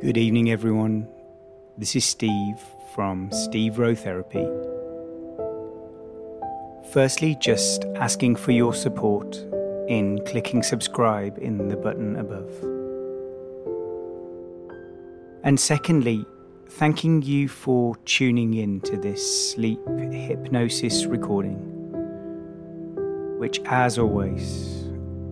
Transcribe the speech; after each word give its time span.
Good 0.00 0.16
evening, 0.16 0.50
everyone. 0.50 1.06
This 1.76 1.94
is 1.94 2.06
Steve 2.06 2.58
from 2.94 3.30
Steve 3.32 3.78
Rowe 3.78 3.94
Therapy. 3.94 4.48
Firstly, 6.90 7.36
just 7.38 7.84
asking 7.96 8.36
for 8.36 8.52
your 8.52 8.72
support 8.72 9.36
in 9.88 10.24
clicking 10.24 10.62
subscribe 10.62 11.36
in 11.36 11.68
the 11.68 11.76
button 11.76 12.16
above. 12.16 12.50
And 15.44 15.60
secondly, 15.60 16.24
thanking 16.70 17.20
you 17.20 17.46
for 17.46 17.94
tuning 18.06 18.54
in 18.54 18.80
to 18.80 18.96
this 18.96 19.52
sleep 19.52 19.80
hypnosis 20.12 21.04
recording, 21.04 21.58
which, 23.38 23.60
as 23.66 23.98
always, 23.98 24.88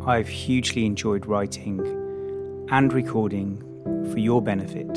I've 0.06 0.28
hugely 0.28 0.84
enjoyed 0.84 1.24
writing 1.24 1.80
and 2.70 2.92
recording 2.92 3.64
for 4.10 4.18
your 4.18 4.40
benefit, 4.42 4.88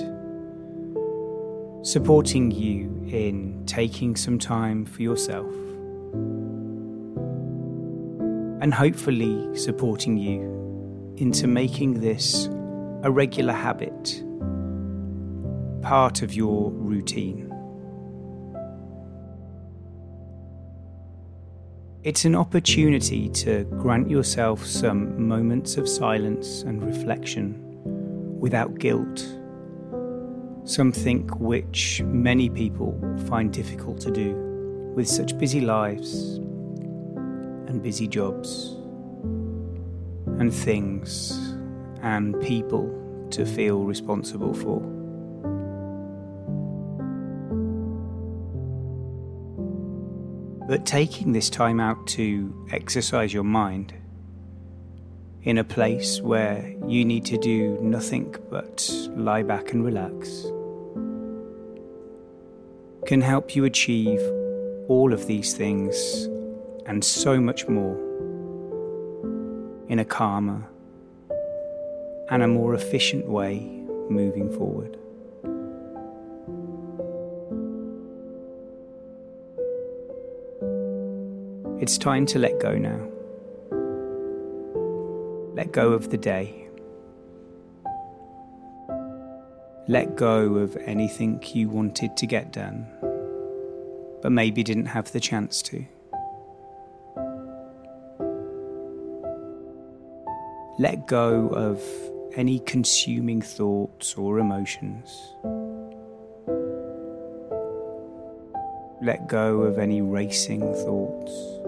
supporting 1.86 2.52
you 2.52 2.90
in 3.08 3.64
taking 3.66 4.16
some 4.16 4.38
time 4.40 4.86
for 4.86 5.02
yourself, 5.02 5.54
and 8.62 8.73
hopefully 8.73 9.56
supporting 9.58 10.18
you 10.18 11.14
into 11.18 11.48
making 11.48 12.00
this 12.00 12.48
a 13.04 13.12
regular 13.12 13.54
habit, 13.54 14.23
part 15.81 16.22
of 16.22 16.34
your 16.34 16.72
routine. 16.72 17.48
It's 22.03 22.25
an 22.25 22.36
opportunity 22.36 23.30
to 23.30 23.64
grant 23.80 24.09
yourself 24.09 24.66
some 24.66 25.28
moments 25.28 25.78
of 25.78 25.88
silence 25.88 26.64
and 26.64 26.84
reflection 26.84 27.70
without 28.42 28.80
guilt, 28.80 29.20
something 30.64 31.28
which 31.38 32.02
many 32.03 32.50
people 32.50 33.00
find 33.28 33.53
difficult 33.53 34.00
to 34.02 34.09
do 34.09 34.34
with 34.95 35.08
such 35.08 35.38
busy 35.38 35.61
lives 35.61 36.38
and 37.67 37.84
busy 37.84 38.08
jobs 38.08 38.75
and 40.39 40.52
things 40.52 41.56
and 42.02 42.39
people 42.42 42.89
to 43.30 43.45
feel 43.45 43.84
responsible 43.84 44.56
for. 44.56 44.80
But 50.67 50.88
taking 50.88 51.31
this 51.31 51.50
time 51.50 51.80
out 51.80 52.08
to 52.08 52.67
exercise 52.72 53.31
your 53.31 53.44
mind 53.44 53.94
in 55.44 55.58
a 55.58 55.64
place 55.64 56.22
where 56.22 56.73
you 56.88 57.03
need 57.03 57.25
to 57.25 57.38
do 57.38 57.78
nothing 57.81 58.36
but 58.50 58.89
lie 59.16 59.42
back 59.42 59.72
and 59.72 59.84
relax 59.84 60.45
can 63.08 63.22
help 63.22 63.56
you 63.56 63.66
achieve 63.66 64.22
all 64.88 65.12
of 65.12 65.25
these 65.25 65.53
things 65.53 66.25
and 66.86 67.03
so 67.03 67.39
much 67.39 67.67
more 67.67 67.97
in 69.89 70.00
a 70.00 70.06
calmer 70.06 70.64
and 72.30 72.44
a 72.44 72.47
more 72.47 72.73
efficient 72.73 73.28
way 73.28 73.59
moving 74.09 74.50
forward. 74.56 74.97
It's 81.81 81.97
time 81.97 82.25
to 82.28 82.39
let 82.39 82.59
go 82.59 82.78
now. 82.78 83.11
Let 85.53 85.73
go 85.73 85.91
of 85.91 86.09
the 86.09 86.17
day. 86.17 86.69
Let 89.88 90.16
go 90.16 90.56
of 90.56 90.78
anything 90.85 91.44
you 91.53 91.67
wanted 91.67 92.16
to 92.16 92.25
get 92.25 92.53
done, 92.53 92.88
but 94.22 94.31
maybe 94.31 94.63
didn't 94.63 94.85
have 94.85 95.11
the 95.11 95.19
chance 95.19 95.61
to. 95.63 95.85
Let 100.79 101.06
go 101.06 101.50
of 101.50 101.81
any 102.38 102.59
consuming 102.59 103.41
thoughts 103.41 104.16
or 104.16 104.40
emotions. 104.40 105.35
Let 109.01 109.28
go 109.28 109.63
of 109.63 109.79
any 109.79 110.01
racing 110.01 110.61
thoughts. 110.61 111.60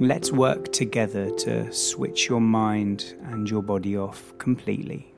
Let's 0.00 0.30
work 0.30 0.72
together 0.72 1.28
to 1.38 1.72
switch 1.72 2.28
your 2.28 2.40
mind 2.40 3.16
and 3.24 3.50
your 3.50 3.64
body 3.64 3.96
off 3.96 4.32
completely. 4.38 5.12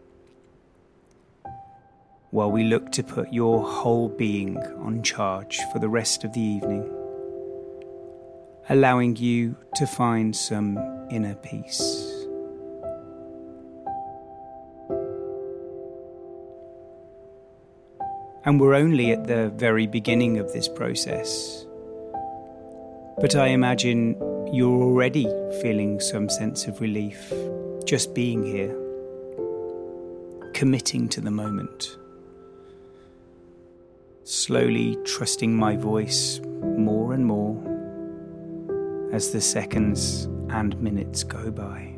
While 2.30 2.50
we 2.50 2.64
look 2.64 2.90
to 2.92 3.02
put 3.02 3.30
your 3.30 3.62
whole 3.62 4.08
being 4.08 4.56
on 4.56 5.02
charge 5.02 5.60
for 5.70 5.80
the 5.80 5.88
rest 5.90 6.24
of 6.24 6.32
the 6.32 6.40
evening, 6.40 6.90
allowing 8.70 9.16
you 9.16 9.54
to 9.74 9.86
find 9.86 10.34
some 10.34 10.78
inner 11.10 11.34
peace. 11.34 11.82
And 18.46 18.58
we're 18.58 18.76
only 18.76 19.12
at 19.12 19.26
the 19.26 19.50
very 19.54 19.86
beginning 19.86 20.38
of 20.38 20.50
this 20.54 20.68
process. 20.68 21.66
But 23.20 23.36
I 23.36 23.48
imagine 23.48 24.16
you're 24.50 24.82
already 24.82 25.24
feeling 25.60 26.00
some 26.00 26.30
sense 26.30 26.66
of 26.66 26.80
relief 26.80 27.30
just 27.84 28.14
being 28.14 28.42
here, 28.42 28.74
committing 30.54 31.06
to 31.10 31.20
the 31.20 31.30
moment, 31.30 31.98
slowly 34.24 34.96
trusting 35.04 35.54
my 35.54 35.76
voice 35.76 36.40
more 36.62 37.12
and 37.12 37.26
more 37.26 37.58
as 39.12 39.32
the 39.32 39.40
seconds 39.42 40.24
and 40.48 40.80
minutes 40.80 41.22
go 41.22 41.50
by. 41.50 41.94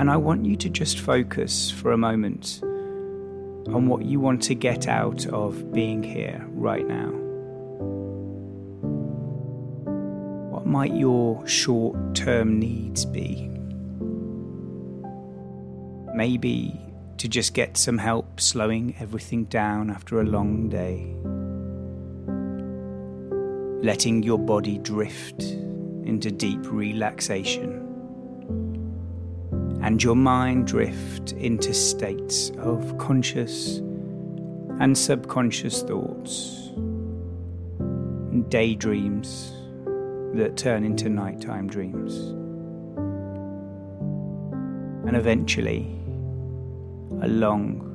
And 0.00 0.10
I 0.10 0.16
want 0.16 0.46
you 0.46 0.56
to 0.56 0.70
just 0.70 0.98
focus 0.98 1.70
for 1.70 1.92
a 1.92 1.98
moment 1.98 2.62
on 3.68 3.86
what 3.86 4.04
you 4.04 4.20
want 4.20 4.42
to 4.44 4.54
get 4.54 4.88
out 4.88 5.26
of 5.26 5.72
being 5.72 6.02
here 6.02 6.44
right 6.50 6.86
now. 6.86 7.10
What 10.50 10.66
might 10.66 10.94
your 10.94 11.46
short 11.46 12.14
term 12.14 12.58
needs 12.58 13.04
be? 13.04 13.48
Maybe 16.14 16.80
to 17.18 17.28
just 17.28 17.54
get 17.54 17.76
some 17.76 17.98
help 17.98 18.40
slowing 18.40 18.94
everything 18.98 19.44
down 19.44 19.90
after 19.90 20.20
a 20.20 20.24
long 20.24 20.68
day. 20.68 21.14
Letting 23.84 24.22
your 24.22 24.38
body 24.38 24.78
drift 24.78 25.42
into 25.42 26.30
deep 26.30 26.60
relaxation 26.64 27.81
and 29.82 30.02
your 30.02 30.14
mind 30.14 30.68
drift 30.68 31.32
into 31.32 31.74
states 31.74 32.50
of 32.58 32.96
conscious 32.98 33.78
and 34.78 34.96
subconscious 34.96 35.82
thoughts, 35.82 36.70
daydreams 38.48 39.52
that 40.34 40.56
turn 40.56 40.84
into 40.84 41.08
nighttime 41.08 41.66
dreams. 41.66 42.16
And 45.06 45.16
eventually, 45.16 45.98
a 47.20 47.28
long, 47.28 47.88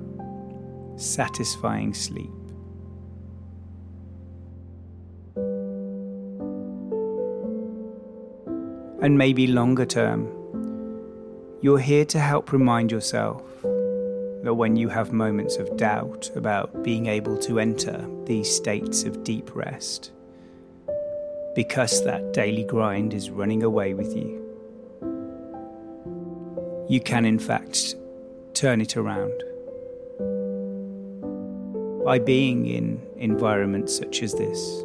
satisfying 0.98 1.94
sleep. 1.94 2.30
And 9.02 9.18
maybe 9.18 9.48
longer 9.48 9.86
term, 9.86 10.37
you're 11.68 11.78
here 11.78 12.06
to 12.06 12.18
help 12.18 12.54
remind 12.54 12.90
yourself 12.90 13.44
that 13.62 14.54
when 14.56 14.78
you 14.78 14.88
have 14.88 15.12
moments 15.12 15.58
of 15.58 15.76
doubt 15.76 16.32
about 16.34 16.82
being 16.82 17.08
able 17.08 17.38
to 17.38 17.60
enter 17.60 18.08
these 18.24 18.50
states 18.50 19.04
of 19.04 19.22
deep 19.26 19.54
rest, 19.54 20.14
because 21.56 22.06
that 22.06 22.32
daily 22.32 22.64
grind 22.64 23.14
is 23.14 23.30
running 23.30 23.64
away 23.64 23.94
with 23.94 24.16
you, 24.16 24.42
you 26.88 27.02
can 27.02 27.26
in 27.26 27.38
fact 27.38 27.96
turn 28.54 28.80
it 28.80 28.96
around. 28.96 29.44
By 32.06 32.18
being 32.18 32.66
in 32.66 33.06
environments 33.18 33.94
such 33.98 34.24
as 34.24 34.34
this, 34.36 34.84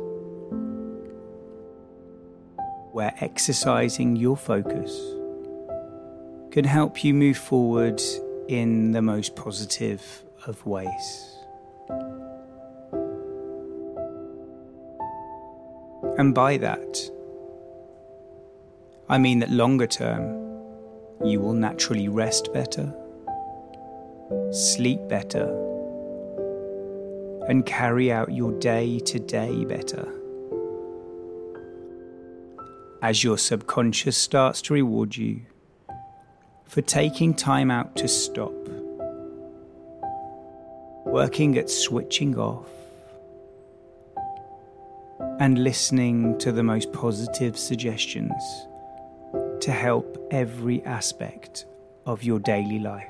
where 2.91 3.15
exercising 3.21 4.17
your 4.17 4.37
focus 4.37 5.22
can 6.53 6.67
help 6.67 7.03
you 7.03 7.15
move 7.15 7.39
forward 7.39 7.99
in 8.47 8.93
the 8.93 9.01
most 9.01 9.35
positive 9.35 10.23
of 10.47 10.65
ways. 10.67 11.39
And 16.19 16.35
by 16.35 16.59
that, 16.59 17.11
I 19.09 19.17
mean 19.17 19.39
that 19.39 19.51
longer 19.51 19.87
term, 19.87 20.25
you 21.25 21.41
will 21.41 21.55
naturally 21.55 22.09
rest 22.09 22.53
better, 22.53 22.93
sleep 24.51 25.01
better, 25.09 25.47
and 27.49 27.65
carry 27.65 28.13
out 28.13 28.31
your 28.31 28.53
day 28.59 28.99
to 28.99 29.19
day 29.19 29.65
better. 29.65 30.07
As 33.01 33.25
your 33.25 33.39
subconscious 33.39 34.19
starts 34.19 34.61
to 34.63 34.75
reward 34.75 35.17
you 35.17 35.47
for 36.73 36.81
taking 36.81 37.35
time 37.35 37.71
out 37.71 37.95
to 37.95 38.09
stop, 38.09 38.55
working 41.05 41.59
at 41.59 41.69
switching 41.69 42.39
off, 42.39 42.71
and 45.39 45.63
listening 45.63 46.39
to 46.39 46.51
the 46.51 46.63
most 46.63 46.91
positive 46.91 47.59
suggestions 47.59 48.33
to 49.61 49.71
help 49.71 50.17
every 50.31 50.83
aspect 50.85 51.67
of 52.07 52.23
your 52.23 52.39
daily 52.39 52.79
life. 52.79 53.05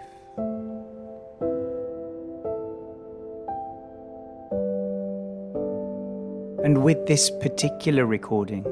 And 6.64 6.82
with 6.82 7.06
this 7.06 7.30
particular 7.30 8.06
recording, 8.06 8.66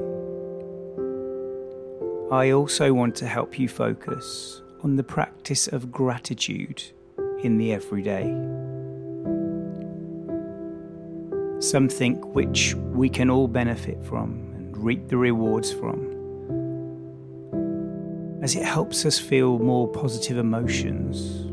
I 2.29 2.51
also 2.51 2.91
want 2.91 3.15
to 3.15 3.25
help 3.25 3.57
you 3.57 3.69
focus 3.69 4.60
on 4.83 4.95
the 4.95 5.03
practice 5.03 5.67
of 5.67 5.91
gratitude 5.91 6.83
in 7.43 7.57
the 7.57 7.71
everyday. 7.71 8.23
Something 11.59 12.15
which 12.33 12.73
we 12.75 13.07
can 13.07 13.29
all 13.29 13.47
benefit 13.47 14.03
from 14.03 14.31
and 14.55 14.75
reap 14.75 15.07
the 15.07 15.17
rewards 15.17 15.71
from, 15.71 16.09
as 18.41 18.55
it 18.55 18.63
helps 18.63 19.05
us 19.05 19.19
feel 19.19 19.59
more 19.59 19.87
positive 19.87 20.37
emotions, 20.37 21.47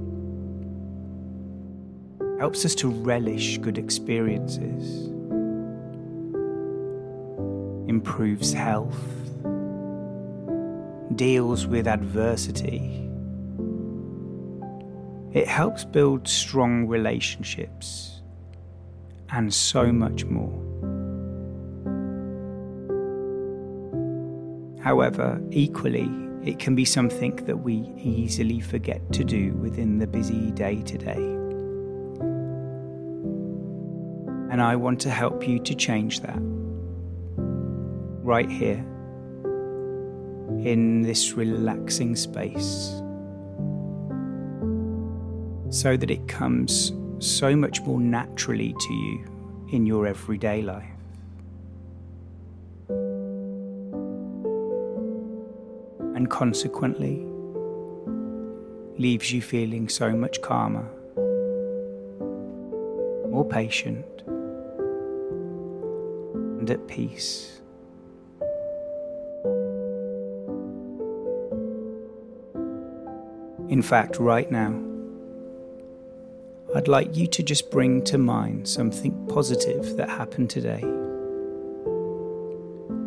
helps 2.40 2.64
us 2.64 2.74
to 2.76 2.88
relish 2.88 3.58
good 3.58 3.76
experiences, 3.76 5.08
improves 7.88 8.54
health, 8.54 9.04
deals 11.14 11.66
with 11.66 11.86
adversity 11.86 13.07
it 15.32 15.46
helps 15.46 15.84
build 15.84 16.26
strong 16.26 16.86
relationships 16.86 18.22
and 19.30 19.52
so 19.52 19.92
much 19.92 20.24
more. 20.24 20.64
However, 24.82 25.40
equally, 25.50 26.10
it 26.42 26.58
can 26.58 26.74
be 26.74 26.84
something 26.84 27.36
that 27.44 27.58
we 27.58 27.92
easily 27.98 28.60
forget 28.60 29.12
to 29.12 29.24
do 29.24 29.52
within 29.54 29.98
the 29.98 30.06
busy 30.06 30.50
day 30.52 30.80
to 30.82 30.96
day. 30.96 31.34
And 34.50 34.62
I 34.62 34.76
want 34.76 35.00
to 35.00 35.10
help 35.10 35.46
you 35.46 35.58
to 35.58 35.74
change 35.74 36.20
that 36.20 36.38
right 37.36 38.48
here 38.50 38.84
in 40.64 41.02
this 41.02 41.32
relaxing 41.34 42.16
space 42.16 43.02
so 45.70 45.96
that 45.96 46.10
it 46.10 46.26
comes 46.28 46.92
so 47.18 47.54
much 47.54 47.80
more 47.82 48.00
naturally 48.00 48.74
to 48.78 48.92
you 48.94 49.24
in 49.70 49.84
your 49.84 50.06
everyday 50.06 50.62
life. 50.62 50.84
And 56.14 56.30
consequently, 56.30 57.24
leaves 58.98 59.32
you 59.32 59.42
feeling 59.42 59.88
so 59.88 60.10
much 60.10 60.40
calmer, 60.42 60.88
more 63.30 63.46
patient, 63.48 64.06
and 66.58 66.70
at 66.70 66.86
peace. 66.88 67.60
In 73.68 73.82
fact, 73.82 74.18
right 74.18 74.50
now, 74.50 74.87
I'd 76.74 76.86
like 76.86 77.16
you 77.16 77.26
to 77.28 77.42
just 77.42 77.70
bring 77.70 78.04
to 78.04 78.18
mind 78.18 78.68
something 78.68 79.26
positive 79.28 79.96
that 79.96 80.10
happened 80.10 80.50
today. 80.50 80.82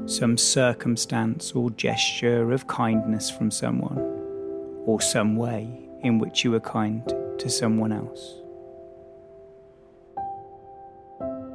Some 0.08 0.36
circumstance 0.36 1.52
or 1.52 1.70
gesture 1.70 2.52
of 2.54 2.66
kindness 2.66 3.30
from 3.30 3.52
someone, 3.52 4.00
or 4.88 5.00
some 5.00 5.36
way 5.36 5.70
in 6.02 6.18
which 6.18 6.44
you 6.44 6.50
were 6.50 6.60
kind 6.60 7.08
to 7.38 7.50
someone 7.50 7.92
else. 7.92 8.34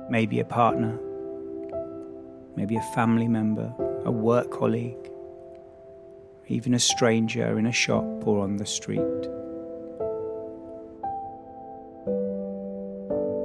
Maybe 0.08 0.38
a 0.38 0.44
partner, 0.44 0.96
maybe 2.54 2.76
a 2.76 2.92
family 2.94 3.26
member, 3.26 3.74
a 4.04 4.12
work 4.12 4.52
colleague, 4.52 5.10
even 6.46 6.72
a 6.72 6.78
stranger 6.78 7.58
in 7.58 7.66
a 7.66 7.72
shop 7.72 8.04
or 8.28 8.44
on 8.44 8.58
the 8.58 8.66
street. 8.66 9.35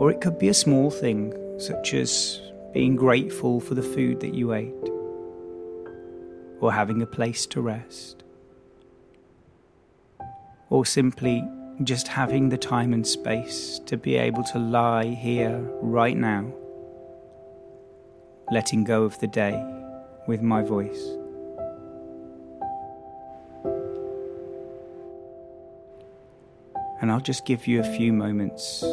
Or 0.02 0.10
it 0.10 0.20
could 0.20 0.40
be 0.40 0.50
a 0.50 0.54
small 0.56 0.90
thing, 0.90 1.32
such 1.60 1.94
as 1.94 2.42
being 2.74 2.96
grateful 2.96 3.60
for 3.60 3.76
the 3.76 3.84
food 3.84 4.20
that 4.22 4.34
you 4.34 4.52
ate, 4.52 4.90
or 6.60 6.74
having 6.74 7.04
a 7.04 7.06
place 7.06 7.46
to 7.46 7.62
rest, 7.62 8.24
or 10.72 10.88
simply 10.88 11.48
just 11.84 12.08
having 12.08 12.50
the 12.50 12.58
time 12.58 12.94
and 12.94 13.06
space 13.06 13.80
to 13.86 13.96
be 13.96 14.16
able 14.16 14.44
to 14.46 14.58
lie 14.58 15.06
here 15.06 15.60
right 15.84 16.18
now, 16.18 16.52
letting 18.52 18.84
go 18.84 19.04
of 19.04 19.20
the 19.20 19.28
day 19.28 19.64
with 20.26 20.42
my 20.42 20.64
voice. 20.64 21.10
And 27.00 27.12
I'll 27.12 27.20
just 27.20 27.46
give 27.46 27.68
you 27.68 27.82
a 27.82 27.96
few 27.98 28.12
moments 28.12 28.84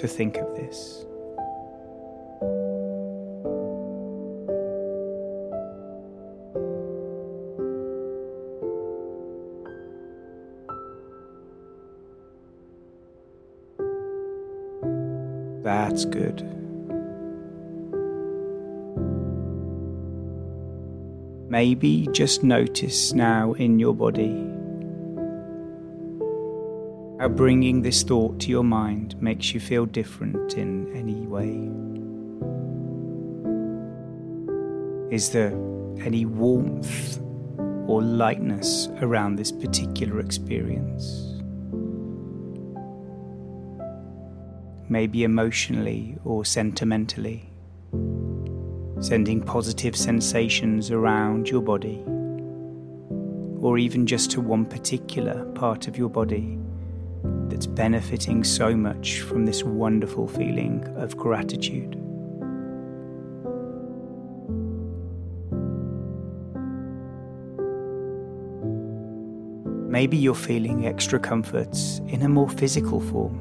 to 0.00 0.08
think 0.08 0.38
of 0.38 0.54
this. 0.54 1.04
That's 15.62 16.06
good. 16.06 16.40
Maybe 21.50 22.08
just 22.12 22.42
notice 22.42 23.12
now 23.12 23.52
in 23.52 23.78
your 23.78 23.94
body 23.94 24.59
how 27.20 27.28
bringing 27.28 27.82
this 27.82 28.02
thought 28.02 28.40
to 28.40 28.48
your 28.48 28.64
mind 28.64 29.14
makes 29.20 29.52
you 29.52 29.60
feel 29.60 29.84
different 29.84 30.54
in 30.54 30.90
any 30.96 31.26
way. 31.26 31.68
Is 35.14 35.28
there 35.28 35.52
any 36.02 36.24
warmth 36.24 37.20
or 37.86 38.00
lightness 38.00 38.88
around 39.02 39.36
this 39.36 39.52
particular 39.52 40.18
experience? 40.18 41.42
Maybe 44.88 45.22
emotionally 45.24 46.16
or 46.24 46.46
sentimentally, 46.46 47.52
sending 49.00 49.42
positive 49.42 49.94
sensations 49.94 50.90
around 50.90 51.50
your 51.50 51.60
body, 51.60 52.02
or 53.60 53.76
even 53.76 54.06
just 54.06 54.30
to 54.30 54.40
one 54.40 54.64
particular 54.64 55.44
part 55.52 55.86
of 55.86 55.98
your 55.98 56.08
body 56.08 56.58
that's 57.60 57.66
benefiting 57.66 58.42
so 58.42 58.74
much 58.74 59.20
from 59.20 59.44
this 59.44 59.62
wonderful 59.62 60.26
feeling 60.26 60.82
of 60.96 61.14
gratitude. 61.14 61.94
Maybe 69.90 70.16
you're 70.16 70.34
feeling 70.34 70.86
extra 70.86 71.18
comforts 71.18 72.00
in 72.08 72.22
a 72.22 72.30
more 72.30 72.48
physical 72.48 72.98
form. 72.98 73.36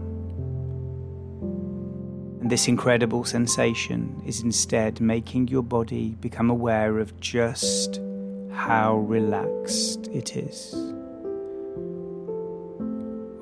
And 2.41 2.49
this 2.49 2.67
incredible 2.67 3.23
sensation 3.23 4.21
is 4.25 4.41
instead 4.41 4.99
making 4.99 5.47
your 5.47 5.63
body 5.63 6.17
become 6.19 6.49
aware 6.49 6.99
of 6.99 7.17
just 7.21 8.01
how 8.51 8.97
relaxed 8.97 10.07
it 10.07 10.35
is 10.35 10.98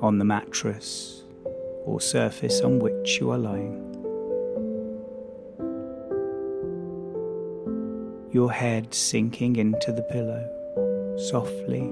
on 0.00 0.18
the 0.18 0.24
mattress 0.24 1.22
or 1.84 2.00
surface 2.00 2.60
on 2.60 2.78
which 2.78 3.18
you 3.20 3.30
are 3.30 3.38
lying. 3.38 3.84
Your 8.30 8.52
head 8.52 8.94
sinking 8.94 9.56
into 9.56 9.90
the 9.92 10.02
pillow 10.02 10.44
softly, 11.18 11.90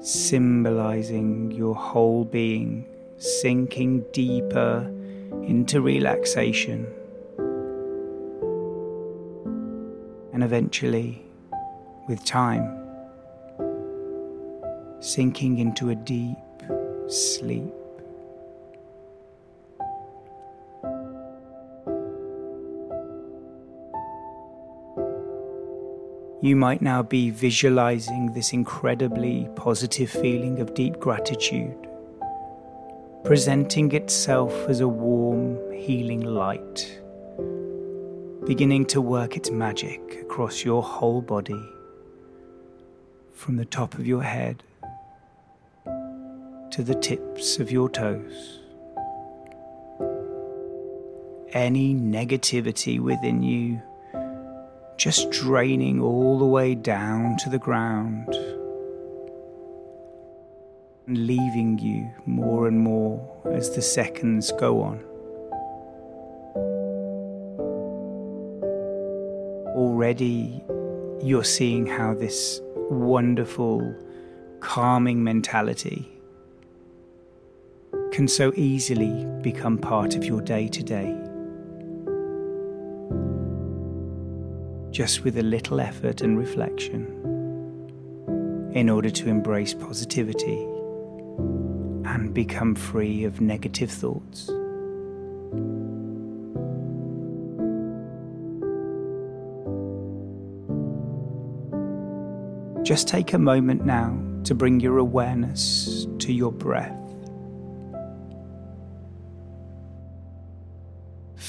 symbolizing 0.00 1.52
your 1.52 1.74
whole 1.74 2.24
being 2.24 2.84
sinking 3.18 4.04
deeper 4.12 4.90
into 5.44 5.80
relaxation. 5.80 6.86
And 10.32 10.42
eventually, 10.42 11.22
with 12.08 12.24
time, 12.24 12.81
sinking 15.02 15.58
into 15.58 15.90
a 15.90 15.96
deep 15.96 16.36
sleep. 17.08 17.74
You 26.40 26.54
might 26.56 26.82
now 26.82 27.02
be 27.02 27.30
visualizing 27.30 28.32
this 28.32 28.52
incredibly 28.52 29.48
positive 29.56 30.08
feeling 30.08 30.60
of 30.60 30.72
deep 30.74 31.00
gratitude, 31.00 31.88
presenting 33.24 33.92
itself 33.92 34.52
as 34.68 34.80
a 34.80 34.88
warm, 34.88 35.58
healing 35.72 36.20
light, 36.20 37.00
beginning 38.46 38.86
to 38.86 39.00
work 39.00 39.36
its 39.36 39.50
magic 39.50 40.18
across 40.20 40.64
your 40.64 40.82
whole 40.82 41.22
body, 41.22 41.62
from 43.32 43.56
the 43.56 43.64
top 43.64 43.94
of 43.94 44.06
your 44.06 44.22
head 44.22 44.62
to 46.72 46.82
the 46.82 46.94
tips 46.94 47.58
of 47.58 47.70
your 47.70 47.90
toes. 47.90 48.58
Any 51.52 51.94
negativity 51.94 52.98
within 52.98 53.42
you 53.42 53.82
just 54.96 55.30
draining 55.30 56.00
all 56.00 56.38
the 56.38 56.46
way 56.46 56.74
down 56.74 57.36
to 57.36 57.50
the 57.50 57.58
ground 57.58 58.26
and 61.06 61.26
leaving 61.26 61.78
you 61.78 62.10
more 62.24 62.66
and 62.66 62.80
more 62.80 63.20
as 63.52 63.74
the 63.76 63.82
seconds 63.82 64.50
go 64.52 64.80
on. 64.80 64.98
Already, 69.76 70.64
you're 71.22 71.44
seeing 71.44 71.84
how 71.84 72.14
this 72.14 72.62
wonderful, 72.88 73.94
calming 74.60 75.22
mentality 75.22 76.21
can 78.12 78.28
so 78.28 78.52
easily 78.54 79.26
become 79.42 79.76
part 79.76 80.14
of 80.14 80.24
your 80.24 80.40
day 80.40 80.68
to 80.68 80.82
day. 80.82 81.18
just 84.92 85.24
with 85.24 85.38
a 85.38 85.42
little 85.42 85.80
effort 85.80 86.20
and 86.20 86.38
reflection 86.38 87.06
in 88.74 88.90
order 88.90 89.10
to 89.10 89.28
embrace 89.28 89.72
positivity 89.74 90.62
and 92.04 92.32
become 92.34 92.74
free 92.74 93.24
of 93.24 93.40
negative 93.40 93.90
thoughts. 93.90 94.50
Just 102.86 103.08
take 103.08 103.32
a 103.32 103.38
moment 103.38 103.86
now 103.86 104.20
to 104.44 104.54
bring 104.54 104.78
your 104.80 104.98
awareness 104.98 106.06
to 106.18 106.32
your 106.32 106.52
breath. 106.52 107.01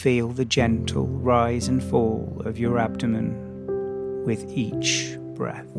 Feel 0.04 0.28
the 0.28 0.44
gentle 0.44 1.08
rise 1.08 1.70
and 1.70 1.82
fall 1.82 2.42
of 2.44 2.60
your 2.60 2.78
abdomen 2.78 4.26
with 4.26 4.44
each 4.52 5.18
breath. 5.34 5.74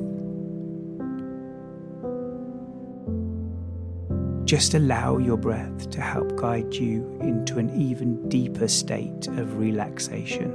Just 4.46 4.72
allow 4.72 5.18
your 5.18 5.36
breath 5.36 5.90
to 5.90 6.00
help 6.00 6.36
guide 6.36 6.72
you 6.72 7.18
into 7.20 7.58
an 7.58 7.68
even 7.78 8.26
deeper 8.30 8.66
state 8.66 9.26
of 9.26 9.58
relaxation. 9.58 10.52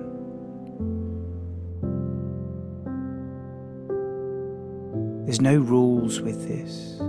There's 5.26 5.42
no 5.42 5.60
rules 5.60 6.22
with 6.22 6.48
this. 6.48 7.00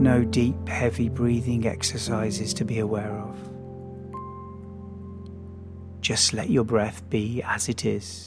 No 0.00 0.22
deep, 0.22 0.68
heavy 0.68 1.08
breathing 1.08 1.66
exercises 1.66 2.54
to 2.54 2.64
be 2.64 2.78
aware 2.78 3.18
of. 3.18 3.51
Just 6.12 6.34
let 6.34 6.50
your 6.50 6.64
breath 6.64 7.02
be 7.08 7.42
as 7.42 7.70
it 7.70 7.86
is. 7.86 8.26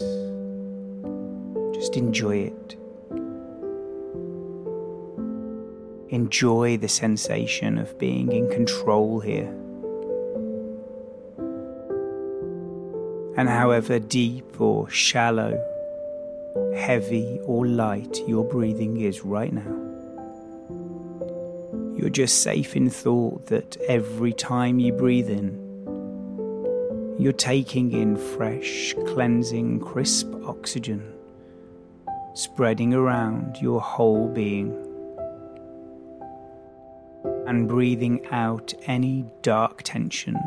Just 1.71 1.95
enjoy 1.95 2.37
it. 2.37 2.75
Enjoy 6.09 6.77
the 6.77 6.87
sensation 6.87 7.77
of 7.77 7.95
being 7.99 8.31
in 8.31 8.49
control 8.49 9.19
here. 9.19 9.53
And 13.37 13.47
however 13.47 13.99
deep 13.99 14.59
or 14.59 14.89
shallow, 14.89 15.53
heavy 16.75 17.39
or 17.43 17.67
light 17.67 18.17
your 18.27 18.45
breathing 18.45 19.01
is 19.01 19.23
right 19.23 19.53
now, 19.53 19.75
you're 21.95 22.09
just 22.09 22.41
safe 22.41 22.75
in 22.75 22.89
thought 22.89 23.45
that 23.45 23.77
every 23.87 24.33
time 24.33 24.79
you 24.79 24.91
breathe 24.91 25.29
in, 25.29 25.64
you're 27.17 27.31
taking 27.31 27.93
in 27.93 28.17
fresh, 28.17 28.93
cleansing, 29.07 29.79
crisp 29.79 30.27
oxygen, 30.43 31.13
spreading 32.33 32.93
around 32.93 33.57
your 33.61 33.79
whole 33.79 34.27
being, 34.27 34.71
and 37.47 37.69
breathing 37.69 38.25
out 38.31 38.73
any 38.87 39.25
dark 39.41 39.81
tension, 39.83 40.37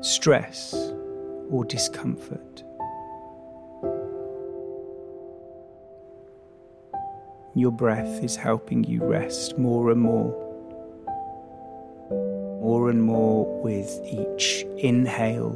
stress, 0.00 0.74
or 1.50 1.64
discomfort. 1.64 2.64
Your 7.54 7.70
breath 7.70 8.22
is 8.22 8.36
helping 8.36 8.84
you 8.84 9.04
rest 9.04 9.56
more 9.56 9.90
and 9.90 10.00
more 10.00 10.45
more 12.66 12.90
and 12.90 13.00
more 13.00 13.62
with 13.62 13.88
each 14.04 14.66
inhale 14.78 15.54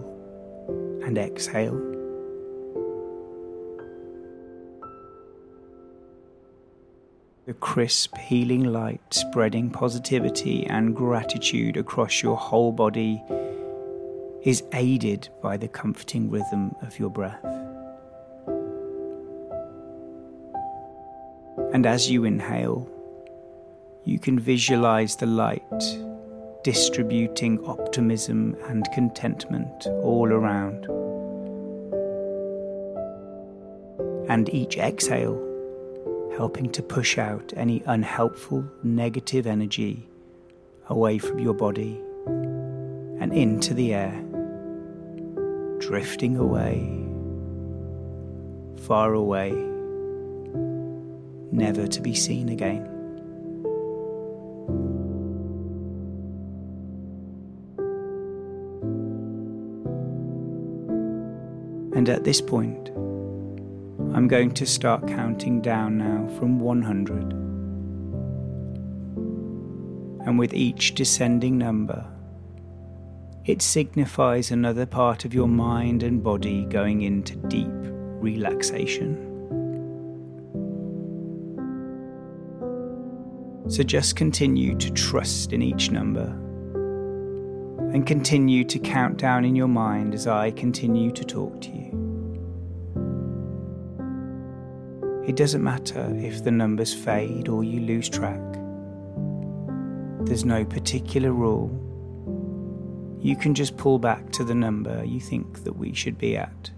and 1.05 1.19
exhale. 1.19 1.76
The 7.47 7.55
crisp, 7.55 8.17
healing 8.17 8.62
light 8.62 9.02
spreading 9.11 9.71
positivity 9.71 10.64
and 10.69 10.95
gratitude 10.95 11.76
across 11.76 12.23
your 12.23 12.37
whole 12.37 12.71
body 12.71 13.21
is 14.45 14.62
aided 14.73 15.29
by 15.43 15.57
the 15.57 15.67
comforting 15.67 16.31
rhythm 16.31 16.76
of 16.81 16.97
your 17.00 17.11
breath. 17.11 17.45
And 21.75 21.87
as 21.87 22.09
you 22.09 22.23
inhale, 22.23 22.88
you 24.05 24.21
can 24.21 24.38
visualize 24.38 25.17
the 25.17 25.26
light 25.26 25.83
distributing 26.62 27.64
optimism 27.64 28.57
and 28.69 28.87
contentment 28.93 29.87
all 30.02 30.33
around. 30.33 30.87
And 34.29 34.49
each 34.55 34.76
exhale 34.76 35.47
helping 36.37 36.71
to 36.73 36.83
push 36.83 37.19
out 37.19 37.52
any 37.57 37.83
unhelpful 37.87 38.64
negative 38.83 39.47
energy 39.47 40.09
away 40.88 41.19
from 41.19 41.38
your 41.38 41.55
body 41.55 42.00
and 42.26 43.33
into 43.33 43.75
the 43.75 43.95
air, 43.95 44.23
drifting 45.79 46.37
away, 46.37 47.07
far 48.87 49.14
away, 49.14 49.52
never 51.52 51.87
to 51.87 52.00
be 52.00 52.14
seen 52.14 52.49
again. 52.49 52.89
At 62.11 62.25
this 62.25 62.40
point, 62.40 62.88
I'm 64.14 64.26
going 64.29 64.50
to 64.52 64.67
start 64.67 65.07
counting 65.07 65.62
down 65.62 65.97
now 65.97 66.29
from 66.38 66.59
100. 66.59 67.33
And 70.26 70.38
with 70.38 70.52
each 70.52 70.95
descending 70.95 71.57
number, 71.57 72.05
it 73.45 73.62
signifies 73.62 74.50
another 74.50 74.85
part 74.85 75.25
of 75.25 75.33
your 75.33 75.49
mind 75.49 76.02
and 76.02 76.23
body 76.23 76.67
going 76.67 77.02
into 77.02 77.37
deep 77.37 77.71
relaxation. 77.73 79.26
So 83.69 83.85
just 83.85 84.17
continue 84.17 84.76
to 84.76 84.90
trust 84.90 85.52
in 85.52 85.62
each 85.62 85.90
number 85.90 86.26
and 87.93 88.07
continue 88.07 88.64
to 88.64 88.79
count 88.79 89.17
down 89.17 89.45
in 89.45 89.57
your 89.57 89.69
mind 89.69 90.14
as 90.14 90.26
I 90.26 90.50
continue 90.50 91.11
to 91.12 91.25
talk 91.25 91.61
to 91.62 91.71
you. 91.71 92.00
It 95.27 95.37
doesn't 95.37 95.62
matter 95.62 96.12
if 96.17 96.45
the 96.45 96.50
numbers 96.50 96.95
fade 96.95 97.49
or 97.49 97.62
you 97.62 97.81
lose 97.81 98.09
track. 98.09 98.41
There's 100.23 100.45
no 100.45 100.65
particular 100.65 101.33
rule. 101.33 101.71
You 103.21 103.37
can 103.37 103.55
just 103.55 103.77
pull 103.77 103.99
back 103.99 104.31
to 104.33 104.45
the 104.45 104.55
number 104.55 105.05
you 105.05 105.21
think 105.21 105.65
that 105.65 105.75
we 105.75 105.93
should 105.93 106.17
be 106.17 106.37
at. 106.37 106.71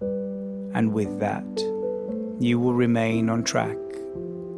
And 0.00 0.92
with 0.92 1.20
that, 1.20 1.44
you 2.40 2.58
will 2.58 2.74
remain 2.74 3.30
on 3.30 3.44
track 3.44 3.78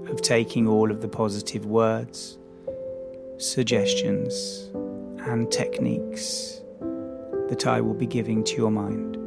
of 0.09 0.23
taking 0.23 0.67
all 0.67 0.91
of 0.91 1.03
the 1.03 1.09
positive 1.09 1.67
words, 1.67 2.39
suggestions, 3.37 4.71
and 5.29 5.53
techniques 5.53 6.61
that 7.51 7.67
I 7.67 7.81
will 7.81 7.95
be 7.95 8.07
giving 8.07 8.43
to 8.45 8.57
your 8.57 8.71
mind. 8.71 9.26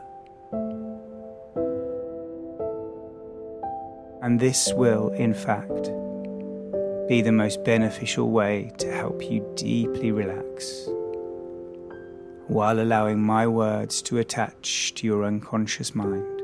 And 4.22 4.40
this 4.40 4.72
will, 4.74 5.10
in 5.10 5.34
fact, 5.34 5.90
be 7.08 7.22
the 7.22 7.32
most 7.32 7.64
beneficial 7.64 8.30
way 8.30 8.72
to 8.78 8.92
help 8.92 9.24
you 9.24 9.50
deeply 9.56 10.12
relax 10.12 10.88
while 12.48 12.80
allowing 12.80 13.20
my 13.20 13.48
words 13.48 14.02
to 14.02 14.18
attach 14.18 14.94
to 14.96 15.06
your 15.06 15.24
unconscious 15.24 15.94
mind, 15.94 16.42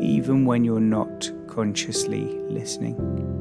even 0.00 0.44
when 0.44 0.64
you're 0.64 0.80
not 0.80 1.30
consciously 1.48 2.24
listening. 2.48 3.35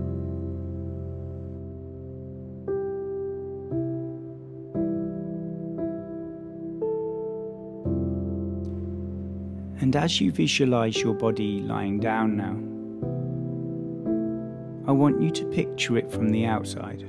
And 9.95 10.03
as 10.03 10.19
you 10.19 10.29
visualize 10.29 10.97
your 10.97 11.13
body 11.13 11.62
lying 11.62 12.01
down 12.01 12.36
now, 12.36 12.58
I 14.89 14.91
want 14.91 15.21
you 15.21 15.29
to 15.31 15.45
picture 15.45 15.97
it 15.97 16.12
from 16.12 16.31
the 16.31 16.45
outside. 16.45 17.01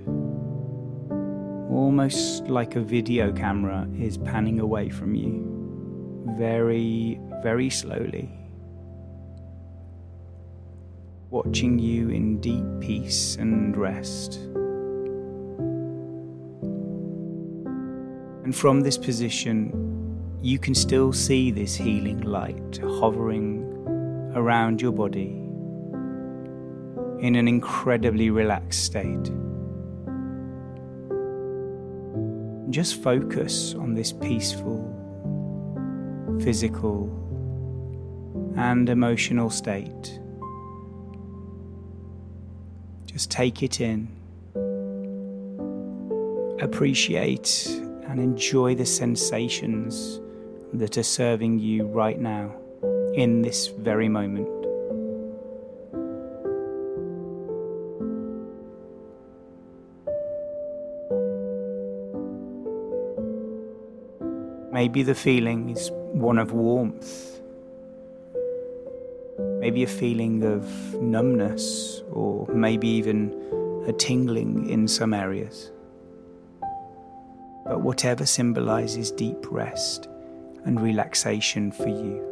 Almost 1.69 2.45
like 2.45 2.77
a 2.77 2.81
video 2.81 3.33
camera 3.33 3.89
is 3.99 4.19
panning 4.19 4.61
away 4.61 4.89
from 4.89 5.17
you, 5.17 6.25
very, 6.39 7.19
very 7.43 7.71
slowly. 7.71 8.31
Watching 11.31 11.81
you 11.81 12.11
in 12.11 12.41
deep 12.41 12.65
peace 12.79 13.35
and 13.35 13.77
rest. 13.77 14.37
And 18.45 18.55
from 18.55 18.83
this 18.83 18.97
position, 18.97 19.86
you 20.47 20.61
can 20.61 20.77
still 20.77 21.13
see 21.13 21.51
this 21.51 21.75
healing 21.75 22.21
light 22.21 22.79
hovering 23.01 23.65
around 24.37 24.81
your 24.81 24.93
body 24.93 25.33
in 27.19 27.35
an 27.35 27.49
incredibly 27.49 28.31
relaxed 28.31 28.85
state. 28.85 29.33
Just 32.71 33.03
focus 33.03 33.75
on 33.75 33.95
this 33.95 34.13
peaceful, 34.13 34.85
physical, 36.41 37.11
and 38.57 38.89
emotional 38.89 39.51
state. 39.51 40.21
Just 43.07 43.33
take 43.33 43.65
it 43.65 43.81
in. 43.81 44.07
Appreciate 46.61 47.67
and 48.07 48.21
enjoy 48.21 48.77
the 48.77 48.87
sensations 48.87 50.21
that 50.79 50.99
are 50.99 51.03
serving 51.03 51.59
you 51.59 51.87
right 51.87 52.19
now, 52.19 52.55
in 53.15 53.43
this 53.43 53.69
very 53.69 54.09
moment. 54.09 54.49
Maybe 64.73 65.03
the 65.03 65.15
feeling 65.15 65.71
is 65.71 65.91
one 66.13 66.39
of 66.39 66.53
warmth, 66.53 67.41
maybe 69.59 69.83
a 69.83 69.87
feeling 69.87 70.45
of 70.45 70.67
numbness, 71.01 72.03
or 72.13 72.47
maybe 72.49 72.87
even 72.87 73.33
a 73.87 73.93
tingling 73.93 74.69
in 74.69 74.87
some 74.87 75.15
areas. 75.15 75.71
But 77.65 77.81
whatever 77.81 78.27
symbolizes 78.27 79.11
deep 79.11 79.51
rest 79.51 80.09
and 80.67 80.81
relaxation 80.81 81.71
for 81.71 81.89
you. 81.89 82.23